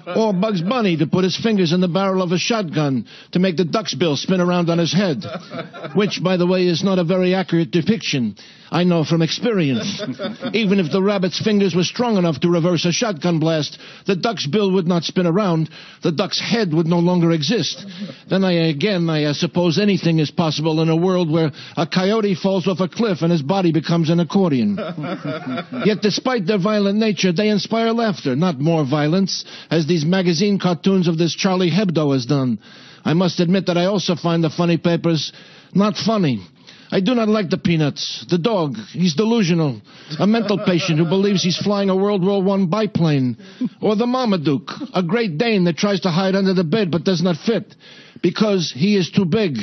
or 0.16 0.32
Bugs 0.32 0.62
Bunny 0.62 0.96
to 0.96 1.06
put 1.06 1.26
his 1.26 1.36
fingers 1.38 1.74
in 1.74 1.82
the 1.82 1.90
barrel 1.90 2.22
of 2.22 2.32
a 2.32 2.38
shotgun 2.38 3.08
to 3.34 3.40
make 3.40 3.58
the 3.58 3.66
duck's 3.66 3.94
bill 3.94 4.16
spin 4.16 4.40
around 4.40 4.70
on 4.70 4.78
his 4.78 4.94
head. 4.94 5.26
Which, 5.96 6.24
by 6.24 6.38
the 6.38 6.48
way, 6.48 6.66
is 6.66 6.82
not 6.82 6.98
a 6.98 7.04
very 7.04 7.36
accurate 7.36 7.72
depiction. 7.72 8.38
I 8.72 8.84
know 8.84 9.04
from 9.04 9.22
experience. 9.22 10.02
Even 10.54 10.80
if 10.80 10.92
the 10.92 11.02
rabbit's 11.02 11.42
fingers 11.42 11.76
were 11.76 11.84
strong 11.84 12.18
enough 12.18 12.40
to 12.42 12.50
reverse 12.50 12.86
a 12.86 12.92
shotgun 12.92 13.40
blast, 13.40 13.78
the 14.08 14.16
duck's 14.16 14.48
bill 14.48 14.72
would 14.72 14.88
not 14.88 15.04
spin 15.04 15.28
around. 15.28 15.70
The 16.04 16.12
duck's 16.12 16.40
head 16.40 16.74
would 16.74 16.88
no 16.88 17.00
longer 17.00 17.32
exist. 17.32 17.86
Then 18.30 18.44
I 18.44 18.70
again, 18.70 19.10
I 19.10 19.32
suppose 19.34 19.78
anything 19.78 20.20
is 20.20 20.32
possible 20.32 20.80
in 20.86 20.90
a 20.90 20.96
world 20.96 21.32
where 21.32 21.52
a 21.76 21.88
coyote 21.88 22.36
falls 22.36 22.68
off 22.68 22.80
a 22.80 22.88
cliff 22.88 23.22
and 23.22 23.32
his 23.32 23.42
body 23.42 23.72
becomes 23.72 24.10
an 24.10 24.20
accordion. 24.20 24.78
Yet 25.86 26.02
despite 26.02 26.46
their 26.46 26.60
violent 26.60 27.00
nature, 27.00 27.34
they 27.34 27.50
inspire 27.50 27.92
laughter, 27.92 28.36
not 28.36 28.60
more 28.60 28.86
violence, 28.86 29.44
as 29.70 29.88
these 29.88 30.06
magazine 30.06 30.60
cartoons 30.60 31.08
of 31.08 31.18
this 31.18 31.36
Charlie 31.36 31.72
Hebdo 31.72 32.14
has 32.14 32.26
done. 32.26 32.60
I 33.04 33.14
must 33.14 33.40
admit 33.40 33.66
that 33.68 33.78
I 33.78 33.86
also 33.86 34.16
find 34.16 34.44
the 34.44 34.50
funny 34.50 34.78
papers 34.78 35.32
not 35.74 35.96
funny. 35.96 36.46
I 36.92 37.00
do 37.00 37.16
not 37.16 37.28
like 37.28 37.50
the 37.50 37.58
Peanuts. 37.58 38.26
The 38.30 38.38
dog, 38.38 38.78
he's 38.92 39.16
delusional. 39.16 39.82
A 40.20 40.28
mental 40.28 40.58
patient 40.58 41.00
who 41.00 41.06
believes 41.06 41.44
he's 41.44 41.58
flying 41.58 41.90
a 41.90 41.96
World 41.96 42.24
War 42.24 42.48
I 42.48 42.66
biplane. 42.66 43.38
Or 43.82 43.96
the 43.96 44.06
Marmaduke, 44.06 44.70
a 44.94 45.02
Great 45.02 45.38
Dane 45.38 45.64
that 45.66 45.78
tries 45.78 46.02
to 46.02 46.10
hide 46.10 46.36
under 46.36 46.54
the 46.54 46.64
bed 46.64 46.92
but 46.92 47.04
does 47.04 47.22
not 47.22 47.38
fit 47.38 47.76
because 48.22 48.72
he 48.76 48.96
is 48.96 49.12
too 49.12 49.26
big. 49.26 49.58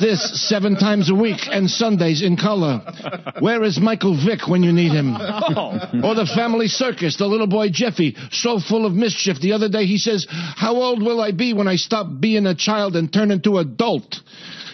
This 0.00 0.48
seven 0.48 0.76
times 0.76 1.10
a 1.10 1.14
week 1.14 1.40
and 1.50 1.70
Sundays 1.70 2.22
in 2.22 2.36
color. 2.36 2.80
Where 3.40 3.62
is 3.62 3.78
Michael 3.80 4.16
Vick 4.16 4.48
when 4.48 4.62
you 4.62 4.72
need 4.72 4.92
him? 4.92 5.14
Oh. 5.16 5.78
Or 6.02 6.14
the 6.14 6.30
family 6.34 6.68
circus, 6.68 7.16
the 7.16 7.26
little 7.26 7.46
boy 7.46 7.68
Jeffy, 7.70 8.16
so 8.30 8.58
full 8.58 8.86
of 8.86 8.92
mischief. 8.92 9.40
The 9.40 9.52
other 9.52 9.68
day 9.68 9.86
he 9.86 9.98
says, 9.98 10.26
How 10.30 10.74
old 10.74 11.02
will 11.02 11.20
I 11.20 11.32
be 11.32 11.52
when 11.52 11.68
I 11.68 11.76
stop 11.76 12.06
being 12.20 12.46
a 12.46 12.54
child 12.54 12.96
and 12.96 13.12
turn 13.12 13.30
into 13.30 13.58
adult? 13.58 14.20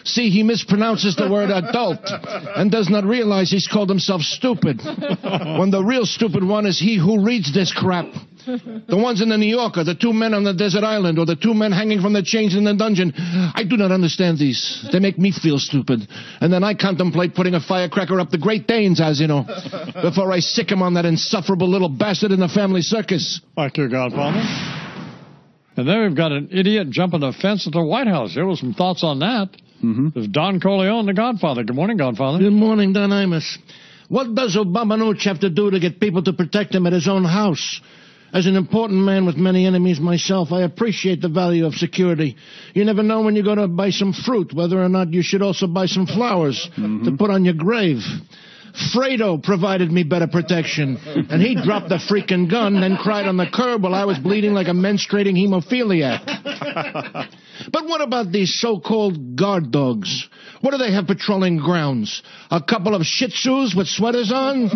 See, 0.04 0.30
he 0.30 0.42
mispronounces 0.42 1.16
the 1.16 1.30
word 1.30 1.50
adult 1.50 2.00
and 2.56 2.70
does 2.70 2.88
not 2.88 3.04
realize 3.04 3.50
he's 3.50 3.68
called 3.68 3.88
himself 3.88 4.22
stupid. 4.22 4.80
When 4.82 5.70
the 5.70 5.82
real 5.84 6.06
stupid 6.06 6.42
one 6.42 6.66
is 6.66 6.78
he 6.78 6.96
who 6.96 7.24
reads 7.24 7.52
this 7.52 7.72
crap. 7.72 8.06
The 8.46 8.96
ones 8.96 9.20
in 9.20 9.28
the 9.28 9.38
New 9.38 9.48
Yorker, 9.48 9.84
the 9.84 9.94
two 9.94 10.12
men 10.12 10.34
on 10.34 10.44
the 10.44 10.54
desert 10.54 10.84
island, 10.84 11.18
or 11.18 11.26
the 11.26 11.36
two 11.36 11.54
men 11.54 11.72
hanging 11.72 12.00
from 12.00 12.12
the 12.12 12.22
chains 12.22 12.54
in 12.54 12.64
the 12.64 12.74
dungeon. 12.74 13.12
I 13.16 13.64
do 13.68 13.76
not 13.76 13.92
understand 13.92 14.38
these. 14.38 14.86
They 14.92 14.98
make 14.98 15.18
me 15.18 15.32
feel 15.32 15.58
stupid. 15.58 16.08
And 16.40 16.52
then 16.52 16.64
I 16.64 16.74
contemplate 16.74 17.34
putting 17.34 17.54
a 17.54 17.60
firecracker 17.60 18.18
up 18.20 18.30
the 18.30 18.38
Great 18.38 18.66
Danes, 18.66 19.00
as 19.00 19.20
you 19.20 19.26
know, 19.26 19.44
before 20.02 20.32
I 20.32 20.40
sick 20.40 20.70
him 20.70 20.82
on 20.82 20.94
that 20.94 21.04
insufferable 21.04 21.68
little 21.68 21.88
bastard 21.88 22.32
in 22.32 22.40
the 22.40 22.48
family 22.48 22.82
circus. 22.82 23.40
Thank 23.56 23.76
your 23.76 23.88
Godfather. 23.88 24.40
And 25.76 25.88
then 25.88 26.02
we've 26.02 26.16
got 26.16 26.32
an 26.32 26.48
idiot 26.50 26.90
jumping 26.90 27.22
a 27.22 27.32
fence 27.32 27.66
at 27.66 27.72
the 27.72 27.82
White 27.82 28.06
House. 28.06 28.34
Here 28.34 28.46
were 28.46 28.56
some 28.56 28.74
thoughts 28.74 29.02
on 29.02 29.20
that. 29.20 29.48
Mm-hmm. 29.82 30.08
There's 30.14 30.28
Don 30.28 30.60
Corleone, 30.60 31.06
the 31.06 31.14
Godfather. 31.14 31.64
Good 31.64 31.76
morning, 31.76 31.96
Godfather. 31.96 32.38
Good 32.38 32.52
morning, 32.52 32.92
Don 32.92 33.10
Imus. 33.10 33.56
What 34.08 34.34
does 34.34 34.56
Obama 34.56 34.98
Nooch 34.98 35.24
have 35.24 35.40
to 35.40 35.48
do 35.48 35.70
to 35.70 35.78
get 35.78 36.00
people 36.00 36.22
to 36.24 36.32
protect 36.32 36.74
him 36.74 36.86
at 36.86 36.92
his 36.92 37.08
own 37.08 37.24
house? 37.24 37.80
As 38.32 38.46
an 38.46 38.56
important 38.56 39.00
man 39.00 39.26
with 39.26 39.36
many 39.36 39.66
enemies 39.66 39.98
myself, 39.98 40.52
I 40.52 40.62
appreciate 40.62 41.20
the 41.20 41.28
value 41.28 41.66
of 41.66 41.74
security. 41.74 42.36
You 42.74 42.84
never 42.84 43.02
know 43.02 43.22
when 43.22 43.34
you're 43.34 43.44
going 43.44 43.58
to 43.58 43.66
buy 43.66 43.90
some 43.90 44.12
fruit, 44.12 44.52
whether 44.52 44.82
or 44.82 44.88
not 44.88 45.12
you 45.12 45.22
should 45.22 45.42
also 45.42 45.66
buy 45.66 45.86
some 45.86 46.06
flowers 46.06 46.68
mm-hmm. 46.76 47.04
to 47.04 47.16
put 47.16 47.30
on 47.30 47.44
your 47.44 47.54
grave. 47.54 48.02
Fredo 48.94 49.42
provided 49.42 49.90
me 49.90 50.04
better 50.04 50.28
protection, 50.28 50.96
and 51.28 51.42
he 51.42 51.56
dropped 51.56 51.88
the 51.88 51.96
freaking 51.96 52.48
gun 52.48 52.76
and 52.84 52.98
cried 52.98 53.26
on 53.26 53.36
the 53.36 53.46
curb 53.52 53.82
while 53.82 53.94
I 53.94 54.04
was 54.04 54.18
bleeding 54.18 54.52
like 54.52 54.68
a 54.68 54.72
menstruating 54.72 55.34
hemophiliac. 55.34 56.22
But 57.72 57.86
what 57.86 58.00
about 58.00 58.32
these 58.32 58.58
so-called 58.58 59.36
guard 59.36 59.70
dogs? 59.70 60.28
What 60.60 60.72
do 60.72 60.78
they 60.78 60.92
have 60.92 61.06
patrolling 61.06 61.58
grounds? 61.58 62.22
A 62.50 62.62
couple 62.62 62.94
of 62.94 63.02
shih 63.06 63.28
tzus 63.28 63.74
with 63.74 63.86
sweaters 63.86 64.30
on? 64.32 64.70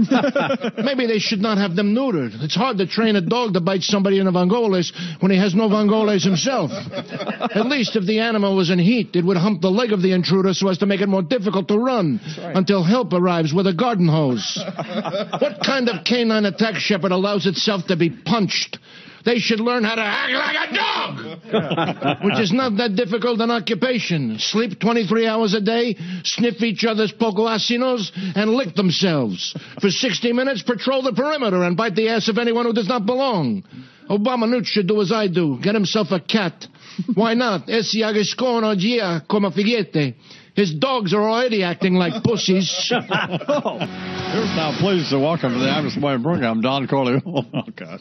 Maybe 0.85 1.07
they 1.07 1.19
should 1.19 1.41
not 1.41 1.59
have 1.59 1.77
them 1.77 1.95
neutered. 1.95 2.43
It's 2.43 2.55
hard 2.55 2.79
to 2.79 2.87
train 2.87 3.17
a 3.17 3.21
dog 3.21 3.55
to 3.55 3.61
bite 3.61 3.83
somebody 3.83 4.19
in 4.19 4.27
a 4.27 4.33
Vangoles 4.33 4.93
when 5.21 5.31
he 5.31 5.39
has 5.39 5.55
no 5.55 5.69
Vangoles 5.69 6.25
himself. 6.25 6.71
At 6.71 7.67
least 7.67 7.97
if 7.97 8.07
the 8.07 8.21
animal 8.21 8.57
was 8.57 8.71
in 8.71 8.79
heat, 8.79 9.15
it 9.15 9.25
would 9.25 9.37
hump 9.37 9.61
the 9.61 9.71
leg 9.71 9.93
of 9.93 10.03
the 10.03 10.13
intruder 10.13 10.55
so 10.55 10.69
as 10.69 10.79
to 10.79 10.87
make 10.87 11.01
it 11.01 11.09
more 11.09 11.23
difficult 11.23 11.69
to 11.69 11.79
run 11.79 12.21
until 12.39 12.83
help 12.83 13.13
arrives 13.13 13.53
with 13.53 13.67
a 13.67 13.75
garden 13.75 14.09
hose. 14.09 14.59
what 15.39 15.61
kind 15.65 15.89
of 15.89 16.05
canine 16.05 16.47
attack 16.47 16.77
shepherd 16.77 17.13
allows 17.13 17.47
itself 17.47 17.87
to 17.87 17.97
be 17.97 18.11
punched? 18.11 18.79
They 19.25 19.39
should 19.39 19.61
learn 19.61 19.85
how 19.85 19.95
to 19.95 20.03
act 20.03 20.33
like 20.33 20.69
a 20.69 20.75
dog, 20.75 22.25
which 22.25 22.41
is 22.41 22.53
not 22.53 22.77
that 22.77 22.95
difficult 22.95 23.41
an 23.41 23.51
occupation. 23.51 24.37
Sleep 24.39 24.79
23 24.79 25.27
hours 25.27 25.55
a 25.55 25.61
day, 25.61 25.97
sniff 26.25 26.63
each 26.63 26.85
other's 26.85 27.13
poco 27.13 27.47
asinos, 27.47 28.11
and 28.37 28.51
lick 28.51 28.75
themselves. 28.75 29.57
For 29.81 29.89
60 29.91 30.33
minutes, 30.33 30.63
patrol 30.63 31.03
the 31.03 31.13
perimeter 31.13 31.63
and 31.63 31.77
bite 31.77 31.95
the 31.95 32.11
ass 32.11 32.29
of 32.29 32.39
anyone 32.39 32.67
who 32.67 32.75
does 32.75 32.89
not 32.89 33.07
belong. 33.07 33.65
Obama 34.11 34.45
Nooch 34.45 34.67
should 34.67 34.87
do 34.87 35.01
as 35.01 35.11
I 35.11 35.29
do, 35.29 35.59
get 35.63 35.75
himself 35.75 36.09
a 36.11 36.21
cat. 36.21 36.67
Why 37.15 37.35
not? 37.35 37.67
Essi 37.69 38.03
agiscono 38.03 38.75
gia 38.77 39.25
come 39.29 39.51
figette. 39.51 40.15
His 40.55 40.73
dogs 40.73 41.13
are 41.13 41.29
already 41.29 41.65
acting 41.65 41.95
like 41.95 42.23
pussies. 42.23 42.93
Oh. 43.47 43.79
Here's 43.79 44.57
now 44.57 44.77
pleased 44.79 45.11
to 45.11 45.19
welcome 45.19 45.53
to 45.53 45.59
the 45.59 45.67
Imus 45.67 45.97
Morning 45.97 46.23
program, 46.23 46.61
Don 46.61 46.87
Corleone. 46.87 47.23
Oh, 47.27 47.63
God. 47.77 48.01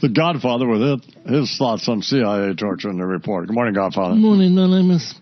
The 0.00 0.08
Godfather 0.08 0.66
with 0.66 0.82
it, 0.82 1.00
his 1.26 1.56
thoughts 1.56 1.88
on 1.88 2.02
CIA 2.02 2.54
torture 2.54 2.90
in 2.90 2.98
the 2.98 3.06
report. 3.06 3.46
Good 3.46 3.54
morning, 3.54 3.74
Godfather. 3.74 4.14
Morning, 4.14 4.54
Don 4.54 4.70
Imus. 4.70 5.12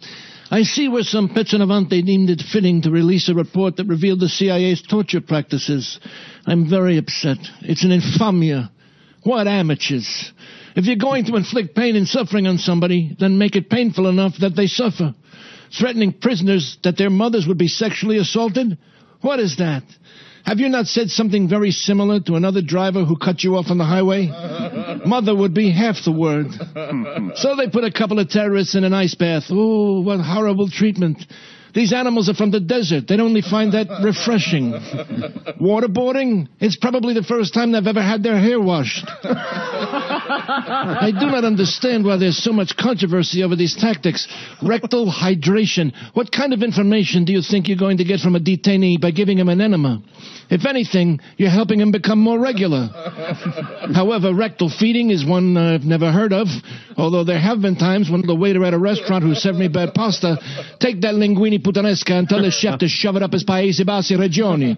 I 0.51 0.63
see 0.63 0.89
where 0.89 1.03
some 1.03 1.29
Petronavante 1.29 2.05
deemed 2.05 2.31
it 2.31 2.43
fitting 2.53 2.83
to 2.83 2.91
release 2.91 3.29
a 3.29 3.35
report 3.35 3.77
that 3.77 3.87
revealed 3.87 4.21
the 4.21 4.29
CIA's 4.29 4.83
torture 4.83 5.21
practices. 5.21 5.99
I'm 6.47 6.69
very 6.71 6.99
upset. 6.99 7.39
It's 7.63 7.85
an 7.85 7.91
infamia. 7.91 8.71
What 9.25 9.49
amateurs? 9.49 10.33
If 10.77 10.85
you're 10.85 10.97
going 10.97 11.25
to 11.25 11.37
inflict 11.37 11.75
pain 11.75 11.97
and 11.97 12.07
suffering 12.07 12.47
on 12.47 12.59
somebody, 12.59 13.17
then 13.19 13.39
make 13.39 13.57
it 13.57 13.71
painful 13.71 14.09
enough 14.09 14.35
that 14.41 14.55
they 14.55 14.67
suffer. 14.67 15.15
Threatening 15.77 16.13
prisoners 16.13 16.77
that 16.85 16.99
their 16.99 17.11
mothers 17.11 17.47
would 17.47 17.59
be 17.59 17.67
sexually 17.67 18.19
assaulted? 18.19 18.77
What 19.23 19.41
is 19.41 19.57
that? 19.57 19.83
Have 20.45 20.61
you 20.61 20.69
not 20.69 20.87
said 20.87 21.09
something 21.09 21.49
very 21.49 21.73
similar 21.73 22.21
to 22.21 22.35
another 22.35 22.63
driver 22.63 23.05
who 23.05 23.17
cut 23.17 23.43
you 23.43 23.57
off 23.57 23.71
on 23.71 23.79
the 23.79 23.85
highway? 23.85 24.27
Mother 25.07 25.35
would 25.35 25.55
be 25.55 25.73
half 25.73 25.97
the 26.05 26.13
word. 26.13 26.53
so 27.37 27.57
they 27.57 27.69
put 27.69 27.83
a 27.83 27.91
couple 27.91 28.21
of 28.21 28.29
terrorists 28.29 28.77
in 28.77 28.85
an 28.85 28.95
ice 28.95 29.15
bath. 29.17 29.45
Oh, 29.51 30.03
what 30.03 30.21
horrible 30.21 30.69
treatment. 30.69 31.25
These 31.75 31.93
animals 31.93 32.29
are 32.29 32.35
from 32.35 32.53
the 32.53 32.61
desert. 32.61 33.09
They'd 33.09 33.21
only 33.21 33.43
find 33.43 33.73
that 33.73 33.89
refreshing. 34.05 34.73
Waterboarding? 35.61 36.49
It's 36.61 36.77
probably 36.77 37.13
the 37.13 37.23
first 37.23 37.53
time 37.53 37.73
they've 37.73 37.87
ever 37.87 38.03
had 38.03 38.23
their 38.23 38.39
hair 38.39 38.61
washed. 38.61 39.05
I 40.49 41.11
do 41.11 41.27
not 41.27 41.45
understand 41.45 42.05
why 42.05 42.17
there's 42.17 42.43
so 42.43 42.53
much 42.53 42.77
controversy 42.77 43.43
over 43.43 43.57
these 43.57 43.77
tactics. 43.77 44.29
Rectal 44.63 45.11
hydration. 45.11 45.93
What 46.15 46.31
kind 46.31 46.53
of 46.53 46.63
information 46.63 47.25
do 47.25 47.33
you 47.33 47.43
think 47.43 47.69
you're 47.69 47.77
going 47.77 47.99
to 47.99 48.05
get 48.05 48.21
from 48.21 48.37
a 48.37 48.41
detainee 48.41 49.01
by 49.01 49.11
giving 49.11 49.39
him 49.39 49.49
an 49.49 49.61
enema? 49.61 50.03
If 50.49 50.65
anything, 50.65 51.21
you're 51.37 51.51
helping 51.51 51.81
him 51.81 51.91
become 51.91 52.21
more 52.21 52.39
regular. 52.39 52.89
However, 53.95 54.33
rectal 54.33 54.71
feeding 54.71 55.11
is 55.11 55.27
one 55.27 55.57
I've 55.57 55.83
never 55.83 56.13
heard 56.13 56.33
of, 56.33 56.47
although 56.97 57.25
there 57.25 57.41
have 57.41 57.61
been 57.61 57.77
times 57.77 58.09
when 58.09 58.23
the 58.23 58.35
waiter 58.35 58.65
at 58.65 58.73
a 58.73 58.79
restaurant 58.79 59.25
who 59.25 59.35
served 59.35 59.59
me 59.59 59.69
bad 59.69 59.95
pasta 59.95 60.39
take 60.79 61.01
that 61.01 61.15
linguine 61.15 61.61
puttanesca 61.61 62.13
and 62.13 62.29
tell 62.29 62.43
the 62.43 62.51
chef 62.51 62.79
to 62.81 62.89
shove 62.89 63.17
it 63.17 63.23
up 63.23 63.33
his 63.33 63.45
paesi 63.45 63.85
bassi 63.85 64.15
regioni. 64.15 64.77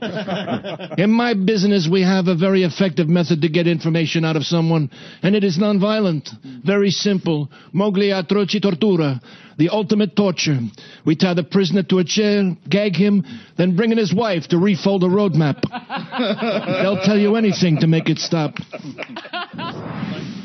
In 0.99 1.11
my 1.11 1.35
business, 1.35 1.89
we 1.91 2.03
have 2.03 2.29
a 2.29 2.35
very 2.35 2.63
effective 2.63 3.09
method 3.09 3.43
to 3.43 3.49
get 3.49 3.67
information 3.67 4.25
out 4.25 4.37
of 4.37 4.45
someone, 4.45 4.91
and 5.23 5.37
it 5.37 5.45
is 5.45 5.58
is 5.59 5.61
non-violent. 5.61 6.31
Very 6.65 6.91
simple. 6.91 7.49
Mogli 7.75 8.11
atroci 8.13 8.61
tortura. 8.61 9.21
The 9.59 9.71
ultimate 9.71 10.15
torture. 10.15 10.59
We 11.05 11.17
tie 11.17 11.35
the 11.35 11.43
prisoner 11.43 11.83
to 11.85 11.99
a 11.99 12.05
chair, 12.05 12.57
gag 12.69 12.95
him, 12.95 13.25
then 13.57 13.75
bring 13.75 13.91
in 13.91 13.99
his 13.99 14.15
wife 14.15 14.47
to 14.49 14.59
refold 14.59 15.03
a 15.03 15.09
roadmap. 15.09 15.61
They'll 16.83 17.03
tell 17.03 17.19
you 17.19 17.35
anything 17.35 17.79
to 17.79 17.89
make 17.89 18.09
it 18.09 18.19
stop. 18.19 18.55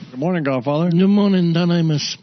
Good 0.10 0.20
morning, 0.20 0.44
Godfather. 0.44 0.90
Good 0.90 1.08
morning, 1.08 1.54
Don 1.54 1.70
Imus. 1.70 2.18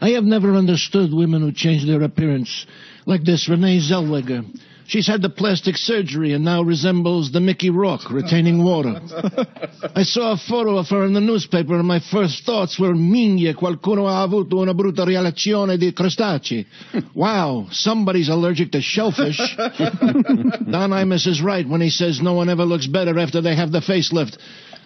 I 0.00 0.10
have 0.10 0.24
never 0.24 0.54
understood 0.54 1.12
women 1.12 1.40
who 1.40 1.50
change 1.52 1.84
their 1.84 2.02
appearance, 2.02 2.66
like 3.06 3.24
this 3.24 3.48
Renee 3.48 3.80
Zellweger. 3.80 4.44
She's 4.88 5.06
had 5.06 5.20
the 5.20 5.28
plastic 5.28 5.76
surgery 5.76 6.32
and 6.32 6.44
now 6.44 6.62
resembles 6.62 7.32
the 7.32 7.40
Mickey 7.40 7.70
Rourke 7.70 8.10
retaining 8.10 8.62
water. 8.62 9.00
I 9.96 10.04
saw 10.04 10.32
a 10.32 10.36
photo 10.36 10.76
of 10.78 10.88
her 10.90 11.04
in 11.04 11.12
the 11.12 11.20
newspaper 11.20 11.74
and 11.76 11.86
my 11.86 11.98
first 11.98 12.44
thoughts 12.44 12.78
were 12.78 12.94
Migna, 12.94 13.54
qualcuno 13.54 14.06
ha 14.06 14.22
avuto 14.22 14.60
una 14.60 14.74
brutta 14.74 15.04
reazione 15.04 15.76
di 15.76 15.92
crostacei. 15.92 16.64
Wow, 17.14 17.66
somebody's 17.70 18.28
allergic 18.28 18.70
to 18.72 18.80
shellfish. 18.80 19.38
Don 19.56 20.90
Imus 20.92 21.26
is 21.26 21.40
right 21.40 21.66
when 21.66 21.80
he 21.80 21.90
says 21.90 22.20
no 22.20 22.34
one 22.34 22.48
ever 22.48 22.64
looks 22.64 22.86
better 22.86 23.18
after 23.18 23.40
they 23.40 23.56
have 23.56 23.72
the 23.72 23.80
facelift. 23.80 24.38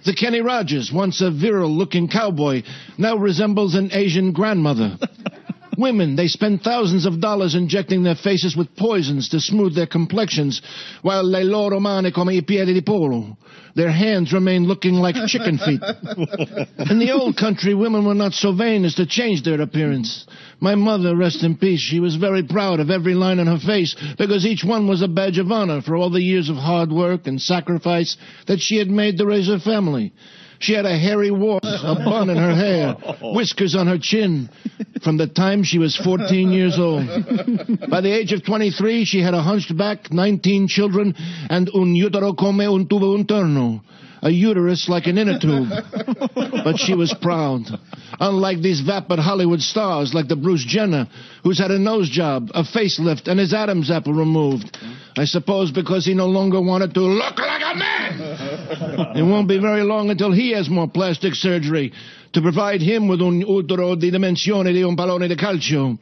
The 0.04 0.14
Kenny 0.14 0.40
Rogers, 0.40 0.90
once 0.90 1.21
a 1.21 1.30
virile 1.30 1.71
looking 1.71 2.09
cowboy, 2.09 2.62
now 2.97 3.16
resembles 3.16 3.75
an 3.75 3.90
Asian 3.92 4.33
grandmother. 4.33 4.97
Women, 5.80 6.14
they 6.14 6.28
spend 6.28 6.60
thousands 6.62 7.06
of 7.06 7.22
dollars 7.22 7.54
injecting 7.54 8.02
their 8.02 8.14
faces 8.14 8.54
with 8.54 8.76
poisons 8.76 9.30
to 9.30 9.40
smooth 9.40 9.75
their 9.75 9.87
complexions, 9.87 10.60
while 11.00 11.25
le 11.25 11.42
loro 11.42 11.80
mani 11.80 12.12
come 12.12 12.28
i 12.28 12.40
piedi 12.42 12.75
di 12.75 12.82
polo. 12.82 13.38
Their 13.75 13.90
hands 13.90 14.30
remain 14.34 14.64
looking 14.64 14.94
like 14.94 15.14
chicken 15.26 15.56
feet. 15.56 15.80
In 16.90 16.99
the 16.99 17.12
old 17.18 17.38
country, 17.38 17.72
women 17.72 18.04
were 18.04 18.14
not 18.14 18.34
so 18.34 18.52
vain 18.52 18.84
as 18.84 18.96
to 18.96 19.06
change 19.06 19.42
their 19.42 19.62
appearance. 19.62 20.26
My 20.60 20.75
mother, 20.75 21.16
rest 21.16 21.42
in 21.44 21.56
peace, 21.56 21.80
she 21.80 21.99
was 21.99 22.16
very 22.16 22.42
proud 22.42 22.80
of 22.80 22.90
every 22.90 23.14
line 23.14 23.38
on 23.38 23.46
her 23.46 23.58
face 23.58 23.96
because 24.18 24.44
each 24.44 24.62
one 24.62 24.87
was 24.87 25.00
a 25.00 25.08
badge 25.08 25.38
of 25.38 25.50
honor 25.50 25.80
for 25.80 25.96
all 25.96 26.10
the 26.10 26.20
years 26.20 26.50
of 26.50 26.56
hard 26.56 26.92
work 26.92 27.26
and 27.26 27.40
sacrifice 27.40 28.18
that 28.46 28.60
she 28.60 28.76
had 28.76 28.90
made 28.90 29.16
to 29.16 29.25
raise 29.25 29.49
her 29.49 29.58
family. 29.58 30.12
She 30.61 30.75
had 30.75 30.85
a 30.85 30.97
hairy 30.97 31.31
wart, 31.31 31.64
a 31.64 31.95
bun 31.95 32.29
in 32.29 32.37
her 32.37 32.55
hair, 32.55 32.93
whiskers 33.23 33.75
on 33.75 33.87
her 33.87 33.97
chin, 33.99 34.50
from 35.02 35.17
the 35.17 35.26
time 35.26 35.62
she 35.62 35.79
was 35.79 35.97
14 35.97 36.50
years 36.52 36.79
old. 36.79 37.07
By 37.88 38.02
the 38.02 38.12
age 38.12 38.35
of 38.35 38.45
23, 38.45 39.07
she 39.07 39.23
had 39.23 39.33
a 39.33 39.40
hunched 39.40 39.75
back, 39.75 40.12
19 40.12 40.69
children, 40.69 41.14
and 41.49 41.71
un 41.75 41.97
utero 41.97 42.35
come 42.35 42.61
un 42.61 42.87
tubo 42.87 43.17
interno, 43.17 43.81
a 44.22 44.30
uterus 44.30 44.88
like 44.88 45.06
an 45.06 45.18
inner 45.18 45.38
tube. 45.38 45.68
But 46.62 46.78
she 46.78 46.94
was 46.94 47.14
proud. 47.14 47.62
Unlike 48.18 48.60
these 48.60 48.80
vapid 48.80 49.18
Hollywood 49.18 49.62
stars 49.62 50.12
like 50.12 50.28
the 50.28 50.36
Bruce 50.36 50.64
Jenner, 50.64 51.08
who's 51.42 51.58
had 51.58 51.70
a 51.70 51.78
nose 51.78 52.10
job, 52.10 52.50
a 52.54 52.62
facelift, 52.62 53.28
and 53.28 53.40
his 53.40 53.54
Adam's 53.54 53.90
apple 53.90 54.12
removed. 54.12 54.76
I 55.16 55.24
suppose 55.24 55.70
because 55.70 56.04
he 56.04 56.14
no 56.14 56.26
longer 56.26 56.60
wanted 56.60 56.92
to 56.94 57.00
look 57.00 57.38
like 57.38 57.62
a 57.62 57.76
man. 57.76 59.16
It 59.16 59.22
won't 59.22 59.48
be 59.48 59.58
very 59.58 59.82
long 59.82 60.10
until 60.10 60.32
he 60.32 60.52
has 60.52 60.68
more 60.68 60.88
plastic 60.88 61.35
surgery 61.35 61.92
to 62.33 62.40
provide 62.40 62.80
him 62.80 63.09
with 63.09 63.20
un 63.20 63.40
utero 63.40 63.94
di 63.94 64.11
dimensione 64.11 64.72
di 64.72 64.83
un 64.83 64.94
pallone 64.94 65.26
di 65.26 65.35
calcio. 65.35 65.98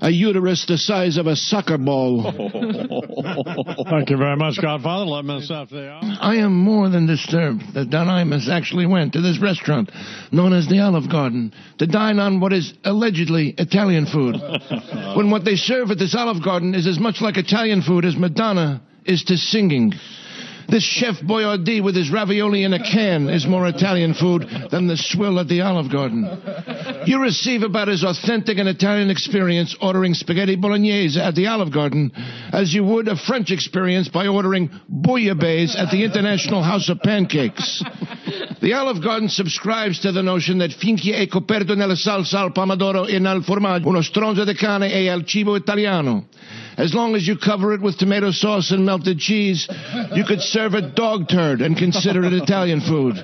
A 0.00 0.10
uterus 0.10 0.64
the 0.66 0.78
size 0.78 1.16
of 1.16 1.26
a 1.26 1.36
soccer 1.36 1.78
ball. 1.78 2.22
Thank 3.90 4.10
you 4.10 4.16
very 4.16 4.36
much, 4.36 4.60
Godfather. 4.60 5.04
11 5.04 5.26
minutes 5.26 5.50
after 5.50 5.76
the 5.76 5.90
hour. 5.90 6.00
I 6.20 6.36
am 6.36 6.56
more 6.56 6.88
than 6.88 7.06
disturbed 7.06 7.74
that 7.74 7.90
Don 7.90 8.06
Imus 8.06 8.48
actually 8.48 8.86
went 8.86 9.12
to 9.14 9.20
this 9.20 9.40
restaurant 9.40 9.90
known 10.32 10.52
as 10.52 10.68
the 10.68 10.80
Olive 10.80 11.10
Garden 11.10 11.52
to 11.78 11.86
dine 11.86 12.18
on 12.18 12.40
what 12.40 12.52
is 12.52 12.74
allegedly 12.84 13.54
Italian 13.58 14.06
food. 14.06 14.36
when 15.16 15.30
what 15.30 15.44
they 15.44 15.56
serve 15.56 15.90
at 15.90 15.98
this 15.98 16.14
Olive 16.14 16.42
Garden 16.44 16.74
is 16.74 16.86
as 16.86 16.98
much 16.98 17.20
like 17.20 17.36
Italian 17.36 17.82
food 17.82 18.04
as 18.04 18.16
Madonna 18.16 18.82
is 19.04 19.24
to 19.24 19.36
singing. 19.36 19.92
This 20.68 20.82
Chef 20.82 21.16
Boyardee 21.20 21.82
with 21.82 21.94
his 21.94 22.10
ravioli 22.10 22.64
in 22.64 22.72
a 22.72 22.82
can 22.82 23.28
is 23.28 23.46
more 23.46 23.68
Italian 23.68 24.14
food 24.14 24.46
than 24.70 24.86
the 24.86 24.96
swill 24.96 25.38
at 25.38 25.48
the 25.48 25.60
Olive 25.60 25.90
Garden. 25.90 26.26
You 27.06 27.22
receive 27.22 27.62
about 27.62 27.88
as 27.88 28.02
authentic 28.02 28.58
an 28.58 28.66
Italian 28.66 29.10
experience 29.10 29.76
ordering 29.80 30.14
spaghetti 30.14 30.56
bolognese 30.56 31.20
at 31.20 31.34
the 31.34 31.46
Olive 31.46 31.72
Garden 31.72 32.10
as 32.52 32.74
you 32.74 32.84
would 32.84 33.06
a 33.06 33.16
French 33.16 33.50
experience 33.52 34.08
by 34.08 34.26
ordering 34.26 34.68
bouillabaisse 34.90 35.76
at 35.76 35.90
the 35.90 36.02
International 36.02 36.62
House 36.62 36.88
of 36.88 37.00
Pancakes. 37.00 37.84
The 38.60 38.72
Olive 38.74 39.02
Garden 39.02 39.28
subscribes 39.28 40.00
to 40.00 40.10
the 40.10 40.22
notion 40.22 40.58
that 40.58 40.70
finché 40.70 41.14
è 41.14 41.28
coperto 41.28 41.74
nella 41.76 41.94
salsa 41.94 42.40
al 42.40 42.52
pomodoro 42.52 43.06
e 43.06 43.18
nel 43.20 43.44
formaggio, 43.44 43.88
uno 43.88 44.02
stronzo 44.02 44.44
di 44.44 44.54
cane 44.54 44.90
è 44.90 45.08
al 45.08 45.24
cibo 45.24 45.54
italiano. 45.54 46.26
As 46.76 46.92
long 46.92 47.14
as 47.14 47.26
you 47.26 47.36
cover 47.38 47.72
it 47.72 47.80
with 47.80 47.96
tomato 47.98 48.30
sauce 48.30 48.70
and 48.70 48.84
melted 48.84 49.18
cheese, 49.18 49.66
you 50.14 50.24
could 50.24 50.40
serve 50.40 50.74
a 50.74 50.82
dog 50.82 51.28
turd 51.28 51.62
and 51.62 51.76
consider 51.76 52.24
it 52.24 52.34
Italian 52.34 52.82
food. 52.82 53.16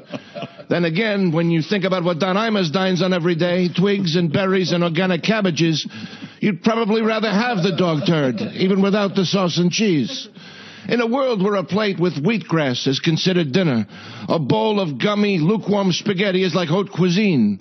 Then 0.71 0.87
again, 0.87 1.33
when 1.33 1.51
you 1.51 1.61
think 1.61 1.85
about 1.85 2.03
what 2.03 2.19
Don 2.19 2.37
Imus 2.37 2.73
dines 2.73 3.03
on 3.03 3.13
every 3.13 3.35
day, 3.35 3.69
twigs 3.69 4.17
and 4.17 4.33
berries 4.33 4.73
and 4.73 4.83
organic 4.83 5.23
cabbages, 5.23 5.87
you'd 6.41 6.63
probably 6.63 7.03
rather 7.03 7.31
have 7.31 7.63
the 7.63 7.77
dog 7.77 8.07
turd, 8.07 8.41
even 8.55 8.81
without 8.81 9.15
the 9.15 9.27
sauce 9.27 9.59
and 9.59 9.71
cheese. 9.71 10.29
In 10.89 11.01
a 11.01 11.07
world 11.07 11.43
where 11.43 11.57
a 11.57 11.65
plate 11.65 12.01
with 12.01 12.15
wheatgrass 12.25 12.87
is 12.87 13.01
considered 13.01 13.53
dinner, 13.53 13.87
a 14.29 14.39
bowl 14.39 14.81
of 14.81 14.99
gummy, 14.99 15.39
lukewarm 15.39 15.93
spaghetti 15.93 16.43
is 16.43 16.55
like 16.55 16.69
haute 16.71 16.91
cuisine. 16.91 17.59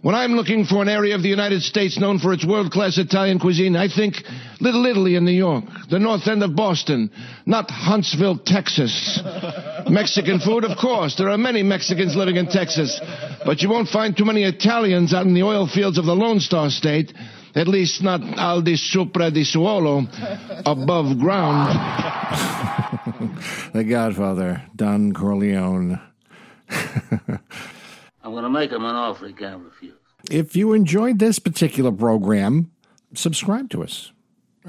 When 0.00 0.14
I'm 0.14 0.34
looking 0.34 0.64
for 0.64 0.80
an 0.80 0.88
area 0.88 1.16
of 1.16 1.22
the 1.22 1.28
United 1.28 1.62
States 1.62 1.98
known 1.98 2.20
for 2.20 2.32
its 2.32 2.46
world-class 2.46 2.98
Italian 2.98 3.40
cuisine, 3.40 3.74
I 3.74 3.88
think 3.88 4.22
Little 4.60 4.86
Italy 4.86 5.16
in 5.16 5.24
New 5.24 5.32
York, 5.32 5.64
the 5.90 5.98
north 5.98 6.28
end 6.28 6.44
of 6.44 6.54
Boston, 6.54 7.10
not 7.46 7.68
Huntsville, 7.68 8.38
Texas. 8.38 9.20
Mexican 9.88 10.38
food, 10.38 10.64
of 10.64 10.78
course. 10.78 11.16
There 11.16 11.28
are 11.30 11.36
many 11.36 11.64
Mexicans 11.64 12.14
living 12.14 12.36
in 12.36 12.46
Texas, 12.46 13.00
but 13.44 13.60
you 13.60 13.68
won't 13.68 13.88
find 13.88 14.16
too 14.16 14.24
many 14.24 14.44
Italians 14.44 15.12
out 15.12 15.26
in 15.26 15.34
the 15.34 15.42
oil 15.42 15.66
fields 15.66 15.98
of 15.98 16.04
the 16.04 16.14
Lone 16.14 16.38
Star 16.38 16.70
State. 16.70 17.12
At 17.56 17.66
least 17.66 18.00
not 18.00 18.20
al 18.38 18.62
di 18.62 18.76
sopra 18.76 19.30
di 19.32 19.42
suolo, 19.42 20.06
above 20.64 21.18
ground. 21.18 21.74
The 23.72 23.84
Godfather, 23.84 24.62
Don 24.76 25.12
Corleone. 25.12 26.00
Going 28.38 28.52
to 28.52 28.56
make 28.60 28.70
him 28.70 28.84
an 28.84 28.94
offer 28.94 29.26
he 29.26 29.32
can't 29.32 29.64
refuse. 29.64 29.94
If 30.30 30.54
you 30.54 30.72
enjoyed 30.72 31.18
this 31.18 31.40
particular 31.40 31.90
program, 31.90 32.70
subscribe 33.12 33.68
to 33.70 33.82
us. 33.82 34.12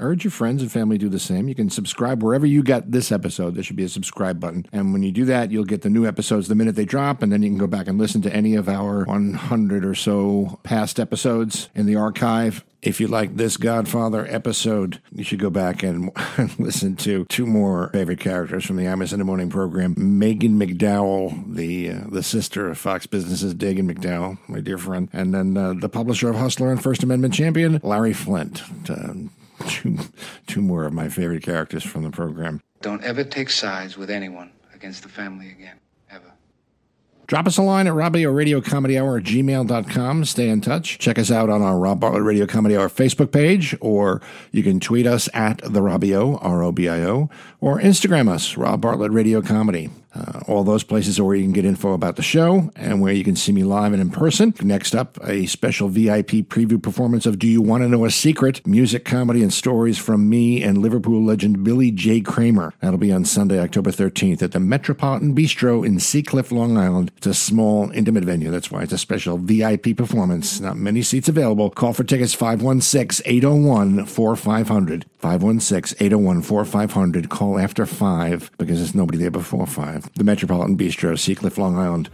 Urge 0.00 0.24
your 0.24 0.30
friends 0.30 0.62
and 0.62 0.72
family 0.72 0.96
to 0.98 1.06
do 1.06 1.08
the 1.08 1.18
same. 1.18 1.48
You 1.48 1.54
can 1.54 1.70
subscribe 1.70 2.22
wherever 2.22 2.46
you 2.46 2.62
got 2.62 2.90
this 2.90 3.12
episode. 3.12 3.54
There 3.54 3.62
should 3.62 3.76
be 3.76 3.84
a 3.84 3.88
subscribe 3.88 4.40
button. 4.40 4.66
And 4.72 4.92
when 4.92 5.02
you 5.02 5.12
do 5.12 5.24
that, 5.26 5.50
you'll 5.50 5.64
get 5.64 5.82
the 5.82 5.90
new 5.90 6.06
episodes 6.06 6.48
the 6.48 6.54
minute 6.54 6.74
they 6.74 6.84
drop, 6.84 7.22
and 7.22 7.30
then 7.30 7.42
you 7.42 7.50
can 7.50 7.58
go 7.58 7.66
back 7.66 7.86
and 7.86 7.98
listen 7.98 8.22
to 8.22 8.34
any 8.34 8.54
of 8.54 8.68
our 8.68 9.04
100 9.04 9.84
or 9.84 9.94
so 9.94 10.58
past 10.62 10.98
episodes 10.98 11.68
in 11.74 11.86
the 11.86 11.96
archive. 11.96 12.64
If 12.82 12.98
you 12.98 13.08
like 13.08 13.36
this 13.36 13.58
Godfather 13.58 14.26
episode, 14.30 15.02
you 15.12 15.22
should 15.22 15.38
go 15.38 15.50
back 15.50 15.82
and 15.82 16.10
listen 16.58 16.96
to 16.96 17.26
two 17.26 17.44
more 17.44 17.90
favorite 17.90 18.20
characters 18.20 18.64
from 18.64 18.76
the 18.76 18.86
in 18.86 19.18
the 19.18 19.24
Morning 19.24 19.50
program. 19.50 19.94
Megan 19.98 20.58
McDowell, 20.58 21.54
the 21.54 21.90
uh, 21.90 22.00
the 22.08 22.22
sister 22.22 22.70
of 22.70 22.78
Fox 22.78 23.06
Business's 23.06 23.52
Dagen 23.54 23.92
McDowell, 23.92 24.38
my 24.48 24.60
dear 24.60 24.78
friend, 24.78 25.10
and 25.12 25.34
then 25.34 25.56
uh, 25.58 25.74
the 25.74 25.90
publisher 25.90 26.30
of 26.30 26.36
Hustler 26.36 26.70
and 26.70 26.82
First 26.82 27.02
Amendment 27.02 27.34
champion, 27.34 27.80
Larry 27.82 28.14
Flynt. 28.14 28.62
Uh, 28.88 29.28
two, 29.68 29.98
two 30.46 30.60
more 30.62 30.84
of 30.84 30.92
my 30.92 31.08
favorite 31.08 31.42
characters 31.42 31.84
from 31.84 32.02
the 32.02 32.10
program. 32.10 32.60
Don't 32.80 33.02
ever 33.04 33.24
take 33.24 33.50
sides 33.50 33.96
with 33.96 34.10
anyone 34.10 34.50
against 34.74 35.02
the 35.02 35.08
family 35.08 35.50
again. 35.50 35.76
Ever. 36.10 36.32
Drop 37.26 37.46
us 37.46 37.58
a 37.58 37.62
line 37.62 37.86
at 37.86 37.92
Robbio 37.92 38.34
Radio 38.34 38.60
Comedy 38.60 38.98
Hour 38.98 39.18
at 39.18 39.24
gmail.com. 39.24 40.24
Stay 40.24 40.48
in 40.48 40.60
touch. 40.60 40.98
Check 40.98 41.18
us 41.18 41.30
out 41.30 41.50
on 41.50 41.62
our 41.62 41.78
Rob 41.78 42.00
Bartlett 42.00 42.22
Radio 42.22 42.46
Comedy 42.46 42.76
Hour 42.76 42.88
Facebook 42.88 43.32
page, 43.32 43.76
or 43.80 44.20
you 44.50 44.62
can 44.62 44.80
tweet 44.80 45.06
us 45.06 45.28
at 45.34 45.58
the 45.58 45.80
Robbio, 45.80 46.38
R 46.42 46.62
O 46.62 46.72
B 46.72 46.88
I 46.88 47.02
O, 47.02 47.30
or 47.60 47.78
Instagram 47.78 48.28
us, 48.28 48.56
Rob 48.56 48.80
Bartlett 48.80 49.12
Radio 49.12 49.42
Comedy. 49.42 49.90
Uh, 50.14 50.40
all 50.48 50.64
those 50.64 50.82
places 50.82 51.18
are 51.18 51.24
where 51.24 51.36
you 51.36 51.44
can 51.44 51.52
get 51.52 51.64
info 51.64 51.92
about 51.92 52.16
the 52.16 52.22
show 52.22 52.70
and 52.74 53.00
where 53.00 53.12
you 53.12 53.22
can 53.22 53.36
see 53.36 53.52
me 53.52 53.62
live 53.62 53.92
and 53.92 54.02
in 54.02 54.10
person. 54.10 54.52
Next 54.60 54.94
up, 54.94 55.18
a 55.22 55.46
special 55.46 55.88
VIP 55.88 56.46
preview 56.48 56.82
performance 56.82 57.26
of 57.26 57.38
Do 57.38 57.46
You 57.46 57.62
Want 57.62 57.82
to 57.82 57.88
Know 57.88 58.04
a 58.04 58.10
Secret? 58.10 58.66
Music, 58.66 59.04
comedy, 59.04 59.42
and 59.42 59.52
stories 59.52 59.98
from 59.98 60.28
me 60.28 60.62
and 60.62 60.78
Liverpool 60.78 61.22
legend 61.22 61.62
Billy 61.62 61.90
J. 61.90 62.20
Kramer. 62.20 62.74
That'll 62.80 62.98
be 62.98 63.12
on 63.12 63.24
Sunday, 63.24 63.60
October 63.60 63.90
13th 63.90 64.42
at 64.42 64.52
the 64.52 64.60
Metropolitan 64.60 65.34
Bistro 65.34 65.86
in 65.86 65.96
Seacliff, 65.96 66.50
Long 66.50 66.76
Island. 66.76 67.12
It's 67.16 67.26
a 67.26 67.34
small, 67.34 67.90
intimate 67.92 68.24
venue. 68.24 68.50
That's 68.50 68.70
why 68.70 68.82
it's 68.82 68.92
a 68.92 68.98
special 68.98 69.38
VIP 69.38 69.96
performance. 69.96 70.60
Not 70.60 70.76
many 70.76 71.02
seats 71.02 71.28
available. 71.28 71.70
Call 71.70 71.92
for 71.92 72.04
tickets 72.04 72.34
516 72.34 73.24
801 73.26 74.06
4500. 74.06 75.06
516 75.18 75.96
801 76.04 76.42
4500. 76.42 77.28
Call 77.28 77.58
after 77.58 77.86
5 77.86 78.50
because 78.58 78.78
there's 78.78 78.94
nobody 78.94 79.18
there 79.18 79.30
before 79.30 79.66
5. 80.00 80.14
the 80.14 80.24
Metropolitan 80.24 80.76
Bistro, 80.76 81.12
Seacliff, 81.12 81.58
Long 81.58 81.76
Island. 81.76 82.10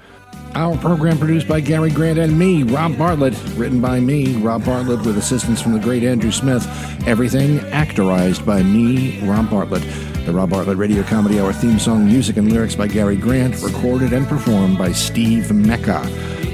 Our 0.54 0.76
program 0.78 1.18
produced 1.18 1.48
by 1.48 1.60
Gary 1.60 1.90
Grant 1.90 2.18
and 2.18 2.38
me, 2.38 2.62
Rob 2.62 2.96
Bartlett. 2.96 3.34
Written 3.56 3.80
by 3.80 4.00
me, 4.00 4.36
Rob 4.36 4.64
Bartlett, 4.64 5.04
with 5.04 5.18
assistance 5.18 5.60
from 5.60 5.72
the 5.72 5.78
great 5.78 6.02
Andrew 6.02 6.30
Smith. 6.30 6.66
Everything 7.06 7.58
actorized 7.70 8.46
by 8.46 8.62
me, 8.62 9.20
Rob 9.26 9.50
Bartlett. 9.50 9.82
The 10.24 10.32
Rob 10.32 10.50
Bartlett 10.50 10.78
Radio 10.78 11.02
Comedy 11.02 11.38
Hour 11.38 11.52
theme 11.52 11.78
song, 11.78 12.06
music 12.06 12.36
and 12.36 12.50
lyrics 12.50 12.74
by 12.74 12.88
Gary 12.88 13.16
Grant, 13.16 13.62
recorded 13.62 14.12
and 14.12 14.26
performed 14.26 14.78
by 14.78 14.92
Steve 14.92 15.52
Mecca. 15.52 16.00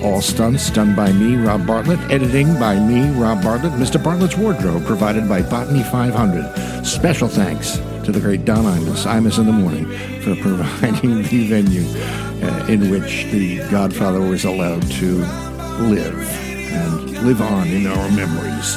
All 0.02 0.20
stunts 0.20 0.68
done 0.68 0.96
by 0.96 1.12
me, 1.12 1.36
Rob 1.36 1.66
Bartlett. 1.66 2.00
Editing 2.10 2.52
by 2.58 2.78
me, 2.80 3.08
Rob 3.10 3.42
Bartlett. 3.42 3.72
Mr. 3.74 4.02
Bartlett's 4.02 4.36
wardrobe 4.36 4.84
provided 4.84 5.28
by 5.28 5.42
Botany 5.42 5.84
500. 5.84 6.84
Special 6.84 7.28
thanks 7.28 7.78
to 8.04 8.12
the 8.12 8.20
great 8.20 8.44
Don 8.44 8.64
Imus, 8.64 9.06
Imus 9.06 9.38
in 9.38 9.46
the 9.46 9.52
Morning, 9.52 9.86
for 10.22 10.34
providing 10.36 11.22
the 11.22 11.46
venue 11.46 11.84
uh, 12.42 12.66
in 12.68 12.90
which 12.90 13.26
the 13.30 13.58
Godfather 13.70 14.20
was 14.20 14.44
allowed 14.44 14.82
to 14.92 15.18
live 15.82 16.18
and 16.72 17.26
live 17.26 17.40
on 17.40 17.68
in 17.68 17.86
our 17.86 18.10
memories. 18.10 18.76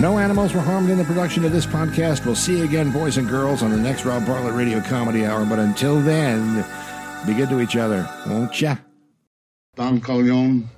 No 0.00 0.18
animals 0.18 0.54
were 0.54 0.60
harmed 0.60 0.88
in 0.88 0.96
the 0.96 1.04
production 1.04 1.44
of 1.44 1.52
this 1.52 1.66
podcast. 1.66 2.24
We'll 2.24 2.34
see 2.34 2.58
you 2.58 2.64
again, 2.64 2.90
boys 2.90 3.18
and 3.18 3.28
girls, 3.28 3.62
on 3.62 3.70
the 3.70 3.76
next 3.76 4.06
Rob 4.06 4.26
Bartlett 4.26 4.54
Radio 4.54 4.80
Comedy 4.80 5.26
Hour. 5.26 5.44
But 5.44 5.58
until 5.58 6.00
then, 6.00 6.64
be 7.26 7.34
good 7.34 7.50
to 7.50 7.60
each 7.60 7.76
other, 7.76 8.08
won't 8.26 8.58
ya? 8.60 8.76
Don 9.76 10.00
Corleone, 10.00 10.68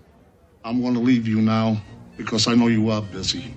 I'm 0.65 0.83
going 0.83 0.95
to 0.95 1.01
leave 1.01 1.29
you 1.29 1.41
now 1.41 1.81
because 2.17 2.49
I 2.49 2.55
know 2.55 2.67
you 2.67 2.91
are 2.91 3.03
busy. 3.03 3.55